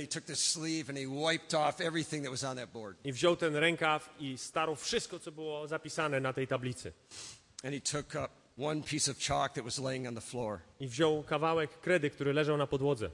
[3.03, 6.93] i wziął ten rękaw i starł wszystko, co było zapisane na tej tablicy.
[10.79, 13.09] I wziął kawałek kredy, który leżał na podłodze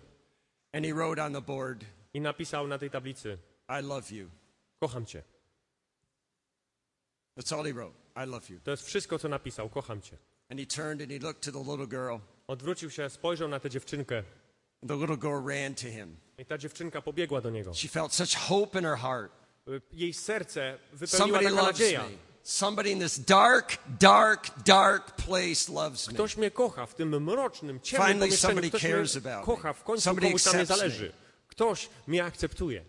[0.73, 3.37] and he wrote on the board, i napisał na tej tablicy
[3.69, 4.29] I love you.
[4.79, 5.23] kocham cię.
[7.37, 7.95] That's all he wrote.
[8.15, 8.59] I love you.
[8.63, 10.17] To jest wszystko, co napisał, kocham cię.
[10.49, 12.34] And he turned and he looked to the little girl.
[12.47, 14.23] Odwrócił się, spojrzał na tę dziewczynkę
[14.87, 16.17] The little girl ran to him.
[16.37, 17.73] i ta dziewczynka pobiegła do niego.
[17.73, 19.31] She felt such hope in her heart.
[19.91, 22.03] Jej serce wypełniła Somebody taka loves nadzieja.
[22.03, 22.09] me.
[22.43, 26.13] Somebody in this dark, dark, dark place loves me.
[26.13, 29.45] Ktoś mnie kocha w tym mrocznym, ciemnym Finally somebody Ktoś cares about me.
[29.55, 30.89] kocha, w końcu Somebody komuś na mnie accepts me.
[30.89, 31.13] zależy.
[31.47, 32.85] Ktoś mnie akceptuje.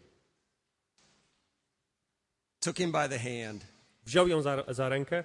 [2.60, 3.66] Took him by the hand,
[4.04, 5.24] Wziął ją za, za rękę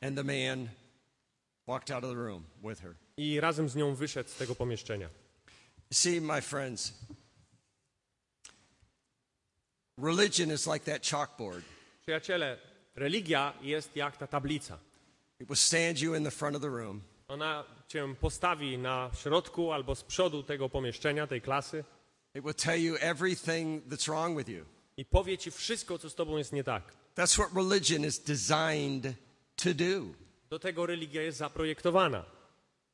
[0.00, 0.68] and the man
[1.66, 2.94] walked out of the room with her.
[3.18, 5.08] I razem z nią wyszedł z tego pomieszczenia.
[5.92, 6.92] See, my friends,
[9.98, 11.64] religion is like that chalkboard.
[12.02, 12.58] Przyjaciele,
[12.94, 14.78] religia jest jak ta tablica.
[15.40, 19.72] It will stand you in the front of the room, Ona cię postawi na środku
[19.72, 21.84] albo z przodu tego pomieszczenia, tej klasy
[22.34, 24.64] it will tell you everything that's wrong with you.
[24.96, 26.82] i powie ci wszystko, co z tobą jest nie tak.
[27.16, 29.14] That's what religion is designed
[29.56, 30.14] to do.
[30.50, 32.24] Do tego religia jest zaprojektowana,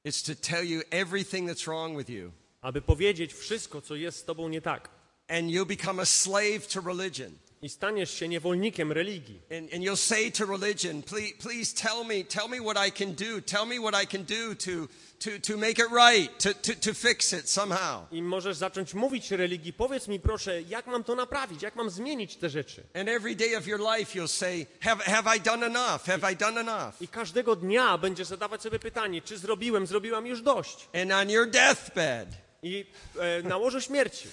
[0.05, 2.33] It's to tell you everything that's wrong with you.
[2.63, 4.89] aby powiedzieć wszystko, co jest z tobą nie tak.
[5.29, 7.33] And you'll become a slave to religion.
[7.65, 9.41] I staniesz się niewolnikiem religii.
[9.59, 13.13] And, and you'll say to religion, please, please tell me, tell me what I can
[13.15, 13.41] do.
[13.41, 14.89] Tell me what I can do to,
[15.19, 18.07] to, to make it right, to, to, to fix it somehow.
[18.13, 22.37] I możesz zacząć mówić religii, powiedz mi proszę, jak mam to naprawić, jak mam zmienić
[22.37, 22.83] te rzeczy.
[22.95, 26.05] And every day of your life, you'll say, have, have I done enough?
[26.07, 27.01] Have I done enough?
[27.01, 30.89] I każdego dnia będziesz zadawać sobie pytanie, czy zrobiłem, zrobiłam już dość.
[31.03, 32.29] And on your deathbed,
[32.63, 32.87] I
[33.19, 34.29] e, na łożu śmierci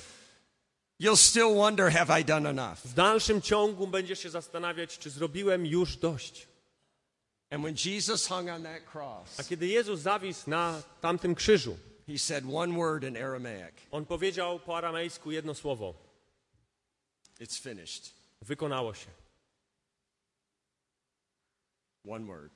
[1.02, 2.78] you'll still wonder, have I done enough?
[2.86, 6.48] w dalszym ciągu będziesz się zastanawiać, czy zrobiłem już dość.
[7.50, 11.78] And when Jesus hung on that cross, A kiedy Jezus zawisł na tamtym krzyżu,
[12.08, 15.94] he said one word in Aramaic on powiedział po aramejsku jedno słowo:
[17.40, 18.14] It's finished.
[18.42, 19.08] wykonało się.
[22.10, 22.52] One word.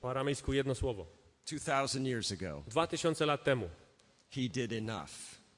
[0.00, 1.06] Po aramejsku jedno słowo.
[1.46, 3.68] 2,000 years ago, Dwa tysiące lat temu
[4.30, 5.10] he did enough,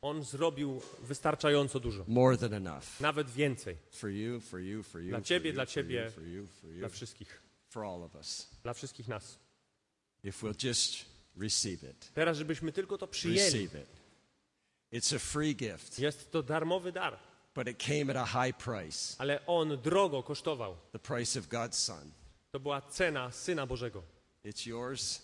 [0.02, 3.00] on zrobił wystarczająco dużo, more than enough.
[3.00, 5.08] nawet więcej For you, for you, for you.
[5.08, 6.12] Dla ciebie, dla ciebie,
[6.78, 8.48] dla wszystkich, for all of us.
[8.62, 9.38] dla wszystkich nas.
[10.24, 11.04] If we'll just
[11.36, 12.10] receive it.
[12.14, 13.44] Teraz, żebyśmy tylko to przyjęli.
[13.44, 13.86] Receive it.
[14.92, 17.18] It's a free gift, Jest to darmowy dar,
[17.54, 20.76] but it came at a high price ale on drogo kosztował.
[20.92, 22.10] the price of God's Son.
[22.52, 24.02] To była cena Syna Bożego.
[24.44, 25.22] It's yours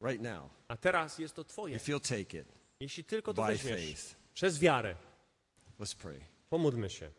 [0.00, 1.76] right now, A teraz jest to Twoje.
[1.76, 2.46] if you'll take it
[2.84, 4.96] Jeśli tylko to weźmiesz przez wiarę,
[6.50, 7.10] pomódlmy się.